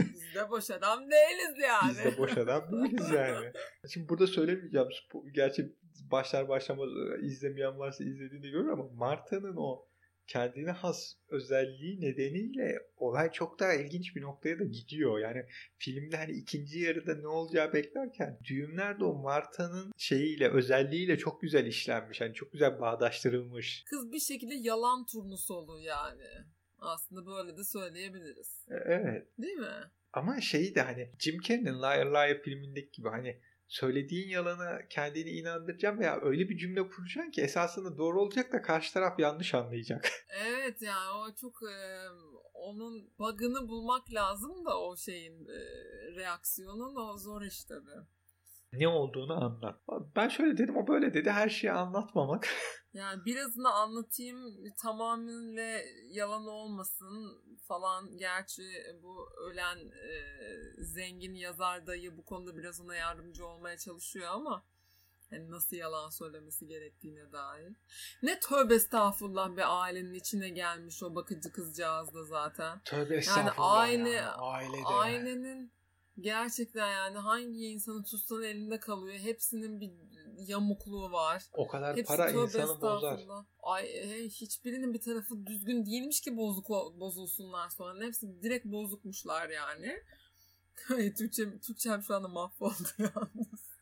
[0.00, 1.90] Biz de boş adam değiliz yani.
[1.90, 3.52] Biz de boş adam değiliz yani.
[3.92, 4.88] Şimdi burada söylemeyeceğim.
[5.12, 5.72] Bu- Gerçi
[6.10, 9.86] başlar başlamaz e, izlemeyen varsa izlediğini görür ama Marta'nın o
[10.32, 15.18] kendine has özelliği nedeniyle olay çok daha ilginç bir noktaya da gidiyor.
[15.18, 15.46] Yani
[15.78, 21.66] filmde hani ikinci yarıda ne olacağı beklerken düğümler de o Marta'nın şeyiyle özelliğiyle çok güzel
[21.66, 22.20] işlenmiş.
[22.20, 23.84] Hani çok güzel bağdaştırılmış.
[23.90, 26.46] Kız bir şekilde yalan turnusu oluyor yani.
[26.78, 28.66] Aslında böyle de söyleyebiliriz.
[28.70, 29.26] E, Evet.
[29.38, 29.90] Değil mi?
[30.12, 35.98] Ama şeyi de hani Jim Carrey'nin Liar Liar filmindeki gibi hani söylediğin yalana kendini inandıracağım
[35.98, 40.10] veya öyle bir cümle kuracaksın ki esasında doğru olacak da karşı taraf yanlış anlayacak.
[40.46, 41.74] Evet yani o çok e,
[42.54, 45.60] onun bug'ını bulmak lazım da o şeyin e,
[46.16, 48.06] reaksiyonun o zor iş tabii.
[48.72, 49.80] ne olduğunu anlat.
[50.16, 52.48] Ben şöyle dedim o böyle dedi her şeyi anlatmamak.
[52.94, 54.38] Yani birazını anlatayım
[54.82, 55.78] tamamıyla
[56.10, 58.16] yalan olmasın falan.
[58.18, 58.62] Gerçi
[59.02, 60.14] bu ölen e,
[60.78, 64.64] zengin yazar dayı bu konuda biraz ona yardımcı olmaya çalışıyor ama
[65.30, 67.72] hani nasıl yalan söylemesi gerektiğine dair.
[68.22, 72.80] Ne tövbe estağfurullah bir ailenin içine gelmiş o bakıcı kızcağız da zaten.
[72.84, 74.84] Tövbe Yani aile, ya, ailede.
[74.84, 75.72] ailenin
[76.20, 79.18] gerçekten yani hangi insanı tutsan elinde kalıyor.
[79.18, 79.90] Hepsinin bir
[80.38, 81.44] yamukluğu var.
[81.52, 83.20] O kadar Hepsi para insanı bozar.
[83.62, 83.86] Ay
[84.28, 88.04] hiçbirinin bir tarafı düzgün değilmiş ki bozuk bozulsunlar sonra.
[88.04, 90.02] Hepsi direkt bozukmuşlar yani.
[91.16, 93.72] Türkçe, Türkçem şu anda mahvoldu yalnız.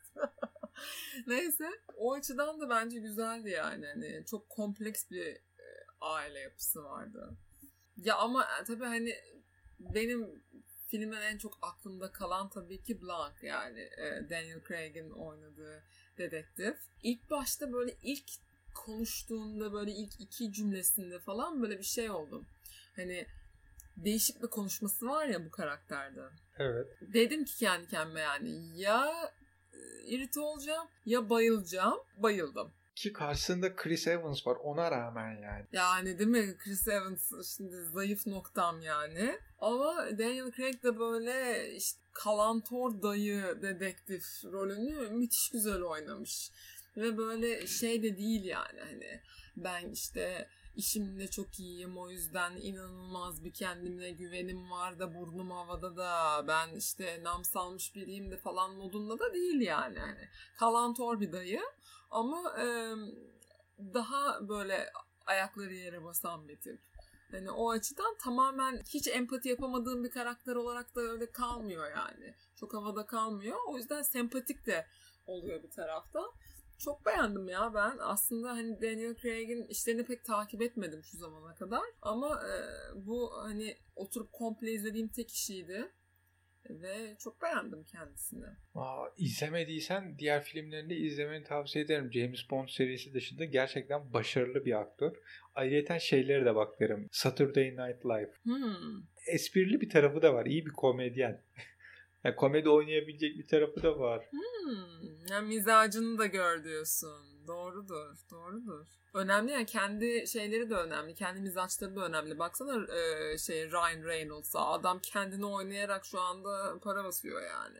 [1.27, 3.85] Neyse o açıdan da bence güzeldi yani.
[3.85, 5.41] Hani çok kompleks bir e,
[6.01, 7.37] aile yapısı vardı.
[7.97, 9.15] Ya ama e, tabii hani
[9.79, 10.43] benim
[10.87, 15.83] filmden en çok aklımda kalan tabii ki Blanc yani e, Daniel Craig'in oynadığı
[16.17, 16.75] dedektif.
[17.03, 18.31] İlk başta böyle ilk
[18.73, 22.45] konuştuğunda böyle ilk iki cümlesinde falan böyle bir şey oldum.
[22.95, 23.25] Hani
[23.97, 26.21] değişik bir konuşması var ya bu karakterde.
[26.59, 26.87] Evet.
[27.01, 29.31] Dedim ki kendi kendime yani ya
[29.73, 31.99] e, irite olacağım ya bayılacağım.
[32.17, 32.71] Bayıldım.
[32.95, 35.65] Ki karşısında Chris Evans var ona rağmen yani.
[35.71, 36.57] Yani değil mi?
[36.57, 39.39] Chris Evans şimdi zayıf noktam yani.
[39.61, 46.51] Ama Daniel Craig de böyle işte kalantor dayı dedektif rolünü müthiş güzel oynamış.
[46.97, 49.21] Ve böyle şey de değil yani hani
[49.57, 55.97] ben işte işimde çok iyiyim o yüzden inanılmaz bir kendimle güvenim var da burnum havada
[55.97, 59.99] da ben işte nam salmış biriyim de falan modunda da değil yani.
[59.99, 60.27] Hani
[60.59, 61.61] kalantor bir dayı
[62.11, 62.55] ama
[63.93, 64.91] daha böyle
[65.25, 66.90] ayakları yere basan bir tip.
[67.31, 72.35] Hani o açıdan tamamen hiç empati yapamadığım bir karakter olarak da öyle kalmıyor yani.
[72.55, 73.57] Çok havada kalmıyor.
[73.67, 74.85] O yüzden sempatik de
[75.25, 76.19] oluyor bir tarafta.
[76.77, 77.97] Çok beğendim ya ben.
[77.99, 81.83] Aslında hani Daniel Craig'in işlerini pek takip etmedim şu zamana kadar.
[82.01, 82.55] Ama e,
[82.95, 85.91] bu hani oturup komple izlediğim tek kişiydi.
[86.69, 88.45] Ve çok beğendim kendisini.
[88.75, 92.11] Aa, izlemediysen diğer filmlerini izlemeni tavsiye ederim.
[92.13, 95.15] James Bond serisi dışında gerçekten başarılı bir aktör.
[95.55, 97.07] Ayrıca şeyleri de bak derim.
[97.11, 98.31] Saturday Night Live.
[98.43, 99.03] Hmm.
[99.27, 100.45] Esprili bir tarafı da var.
[100.45, 101.41] İyi bir komedyen.
[102.23, 104.25] yani komedi oynayabilecek bir tarafı da var.
[104.31, 107.47] Hmm, yani mizacını da gör diyorsun.
[107.47, 108.87] Doğrudur, doğrudur.
[109.13, 111.15] Önemli yani kendi şeyleri de önemli.
[111.15, 112.39] Kendi mizaçları da önemli.
[112.39, 114.59] Baksana e, şey Ryan Reynolds'a.
[114.59, 117.79] Adam kendini oynayarak şu anda para basıyor yani.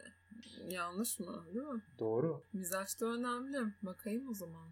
[0.74, 1.46] Yanlış mı?
[1.54, 1.82] Değil mi?
[2.00, 2.44] Doğru.
[2.54, 3.58] Mizaç da önemli.
[3.82, 4.70] Bakayım o zaman.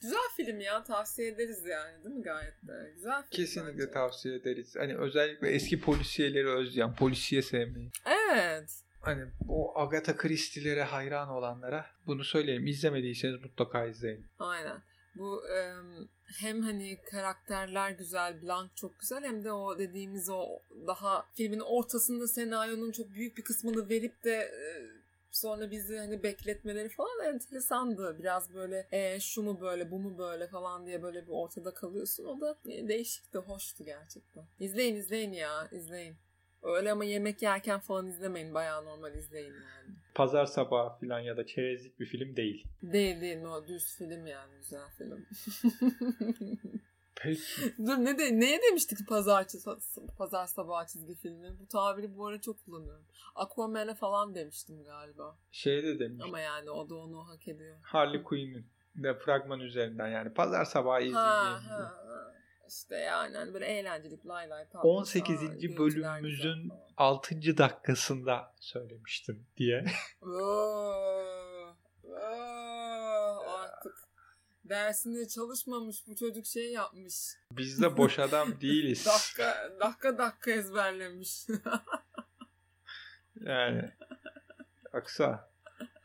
[0.00, 2.92] Güzel film ya tavsiye ederiz yani değil mi gayet de?
[2.94, 3.90] Güzel film Kesinlikle bence.
[3.90, 4.74] tavsiye ederiz.
[4.78, 7.90] Hani özellikle eski polisiyeleri özleyen, polisiye sevmeyi.
[8.06, 8.82] Evet.
[9.02, 12.66] Hani o Agatha Christie'lere hayran olanlara bunu söyleyeyim.
[12.66, 14.26] İzlemediyseniz mutlaka izleyin.
[14.38, 14.82] Aynen.
[15.14, 16.08] Bu em,
[16.40, 22.28] hem hani karakterler güzel, Blanc çok güzel hem de o dediğimiz o daha filmin ortasında
[22.28, 24.62] senaryonun çok büyük bir kısmını verip de e,
[25.30, 28.18] sonra bizi hani bekletmeleri falan enteresandı.
[28.18, 32.24] Biraz böyle e, şu mu böyle bu mu böyle falan diye böyle bir ortada kalıyorsun.
[32.24, 34.44] O da e, değişikti, hoştu gerçekten.
[34.60, 36.16] İzleyin izleyin ya izleyin.
[36.62, 38.54] Öyle ama yemek yerken falan izlemeyin.
[38.54, 39.96] Bayağı normal izleyin yani.
[40.14, 42.66] Pazar sabahı falan ya da çerezlik bir film değil.
[42.82, 45.26] Değil değil o düz film yani güzel film.
[47.14, 47.40] Peki.
[47.86, 49.46] Dur ne de neye demiştik pazar
[50.18, 51.58] pazar sabahı çizgi filmi?
[51.60, 53.04] Bu tabiri bu ara çok kullanıyorum.
[53.34, 55.36] Aquaman'e falan demiştim galiba.
[55.50, 56.24] Şey de demiş.
[56.24, 57.76] Ama yani o da onu hak ediyor.
[57.82, 61.18] Harley Quinn'in de fragman üzerinden yani pazar sabahı Ha, izleyeceğim.
[61.68, 62.32] ha, ha.
[62.72, 64.88] İşte yani hani böyle eğlencelik lay lay tatlı.
[64.88, 65.42] 18.
[65.42, 65.46] Aa,
[65.78, 66.80] bölümümüzün güzel falan.
[66.96, 67.34] 6.
[67.58, 69.84] dakikasında söylemiştim diye.
[70.22, 70.28] Oo,
[72.04, 73.94] oo, artık
[74.64, 77.14] dersinde çalışmamış bu çocuk şey yapmış.
[77.52, 79.06] Biz de boş adam değiliz.
[79.06, 81.46] Dakika dakika dakika ezberlemiş.
[83.40, 83.90] yani.
[84.94, 85.51] Yoksa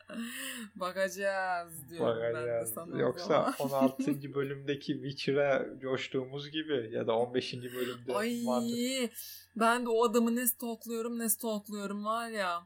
[0.76, 2.74] Bakacağız diyorum ben de bakacağız.
[2.74, 3.82] sana Yoksa zaman.
[3.82, 4.04] 16.
[4.34, 7.54] bölümdeki Witcher'a coştuğumuz gibi ya da 15.
[7.54, 9.12] bölümde Ay vardı.
[9.56, 12.62] ben de o adamı ne stalkluyorum ne stalkluyorum var ya.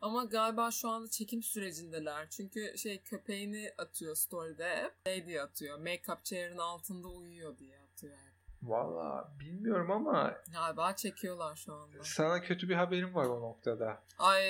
[0.00, 2.30] Ama galiba şu anda çekim sürecindeler.
[2.30, 4.92] Çünkü şey köpeğini atıyor story'de hep.
[5.06, 5.78] Şey diye atıyor.
[5.78, 8.34] Make-up chair'ın altında uyuyor diye atıyor hep.
[8.62, 11.96] Valla bilmiyorum ama Galiba çekiyorlar şu anda.
[12.02, 14.02] sana kötü bir haberim var o noktada.
[14.18, 14.44] Ay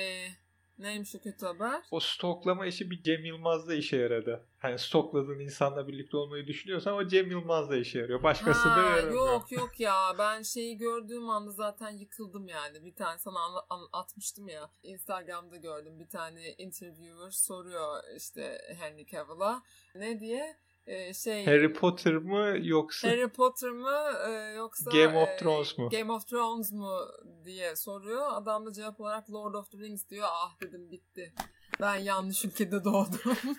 [0.79, 1.83] neymiş o kötü haber?
[1.91, 4.47] O stoklama işi bir Cem Yılmaz'da işe yaradı.
[4.59, 8.22] Hani stokladığın insanla birlikte olmayı düşünüyorsan o Cem Yılmaz'da işe yarıyor.
[8.22, 9.27] Başkasında Ha, yaramıyor.
[9.33, 12.85] yok yok ya ben şeyi gördüğüm anda zaten yıkıldım yani.
[12.85, 13.39] Bir tane sana
[13.93, 14.70] atmıştım ya.
[14.83, 19.62] Instagram'da gördüm bir tane interviewer soruyor işte Henry Cavill'a.
[19.95, 20.57] Ne diye?
[20.87, 25.78] Ee, şey Harry Potter mı yoksa Harry Potter mı e, yoksa Game of e, Thrones
[25.78, 25.89] mu?
[25.89, 26.99] Game of Thrones mu
[27.45, 28.26] diye soruyor.
[28.32, 30.28] Adam da cevap olarak Lord of the Rings diyor.
[30.30, 31.32] Ah dedim bitti.
[31.80, 33.37] Ben yanlış ülkede doğdum.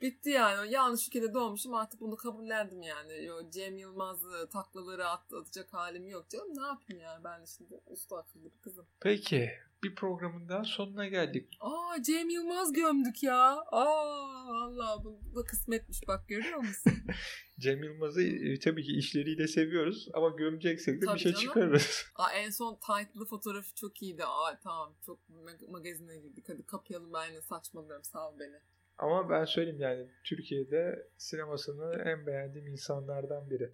[0.00, 0.72] Bitti yani.
[0.72, 3.24] Yanlış ülkede doğmuşum artık bunu kabullendim yani.
[3.24, 6.56] Yo, Cem Yılmaz'ı taklaları at, atacak halim yok canım.
[6.56, 8.86] Ne yapayım yani ben şimdi usta akıllı bir kızım.
[9.00, 9.50] Peki
[9.84, 11.56] bir programın daha sonuna geldik.
[11.60, 13.56] Aa Cem Yılmaz gömdük ya.
[13.72, 16.92] Aa vallahi bu da kısmetmiş bak görüyor musun?
[17.58, 21.46] Cem Yılmaz'ı e, tabii ki işleriyle seviyoruz ama gömeceksek de Tabii bir şey canım.
[21.46, 22.04] çıkarırız.
[22.16, 24.24] Aa, en son title'lı fotoğrafı çok iyiydi.
[24.24, 26.44] Aa tamam çok mag- magazine girdik.
[26.48, 28.56] Hadi kapayalım ben yine saçmalıyorum sağ ol beni.
[28.98, 33.70] Ama ben söyleyeyim yani Türkiye'de sinemasını en beğendiğim insanlardan biri.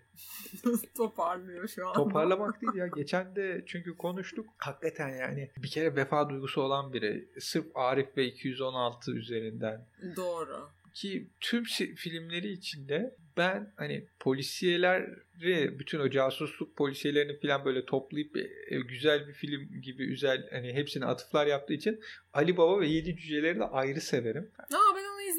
[0.96, 1.94] Toparlıyor şu an.
[1.94, 2.86] Toparlamak değil ya.
[2.86, 4.46] Geçen de çünkü konuştuk.
[4.58, 7.28] Hakikaten yani bir kere vefa duygusu olan biri.
[7.40, 9.86] Sırf Arif ve 216 üzerinden.
[10.16, 10.68] Doğru.
[10.94, 11.64] Ki tüm
[11.96, 19.32] filmleri içinde ben hani polisiyeleri bütün o casusluk polisiyelerini falan böyle toplayıp e, güzel bir
[19.32, 22.00] film gibi güzel hani hepsine atıflar yaptığı için
[22.32, 24.50] Ali Baba ve Yedi Cüceleri de ayrı severim.
[24.58, 24.89] Aa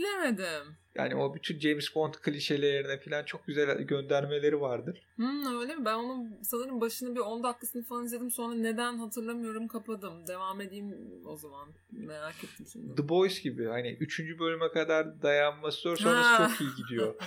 [0.01, 0.77] izlemedim.
[0.95, 5.07] Yani o bütün James Bond klişelerine falan çok güzel göndermeleri vardır.
[5.15, 5.85] Hmm, öyle mi?
[5.85, 8.31] Ben onun sanırım başını bir 10 dakikasını falan izledim.
[8.31, 10.27] Sonra neden hatırlamıyorum kapadım.
[10.27, 11.69] Devam edeyim o zaman.
[11.91, 12.95] Merak ettim şimdi.
[12.95, 14.39] The Boys gibi hani 3.
[14.39, 17.15] bölüme kadar dayanması zor sonrası çok iyi gidiyor.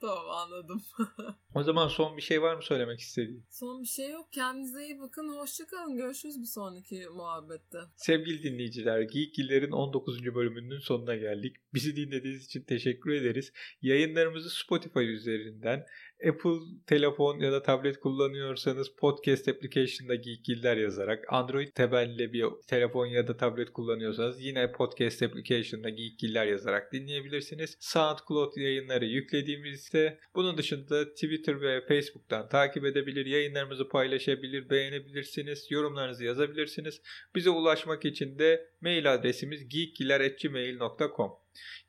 [0.00, 0.82] tamam anladım.
[1.54, 3.44] O zaman son bir şey var mı söylemek istediğin?
[3.50, 4.32] Son bir şey yok.
[4.32, 5.28] Kendinize iyi bakın.
[5.28, 5.96] Hoşçakalın.
[5.96, 7.78] Görüşürüz bir sonraki muhabbette.
[7.96, 10.34] Sevgili dinleyiciler, Geekgiller'in 19.
[10.34, 11.49] bölümünün sonuna geldik.
[11.74, 13.52] Bizi dinlediğiniz için teşekkür ederiz.
[13.82, 15.86] Yayınlarımızı Spotify üzerinden,
[16.28, 23.28] Apple telefon ya da tablet kullanıyorsanız podcast application'da Geekgiller yazarak, Android temelli bir telefon ya
[23.28, 27.76] da tablet kullanıyorsanız yine podcast application'da Geekgiller yazarak dinleyebilirsiniz.
[27.80, 37.00] SoundCloud yayınları yüklediğimizde bunun dışında Twitter ve Facebook'tan takip edebilir, yayınlarımızı paylaşabilir, beğenebilirsiniz, yorumlarınızı yazabilirsiniz.
[37.34, 41.30] Bize ulaşmak için de mail adresimiz geekgiler.gmail.com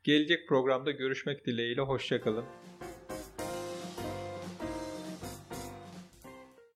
[0.04, 2.71] Gelecek programda görüşmek dileğiyle hoşçakalın.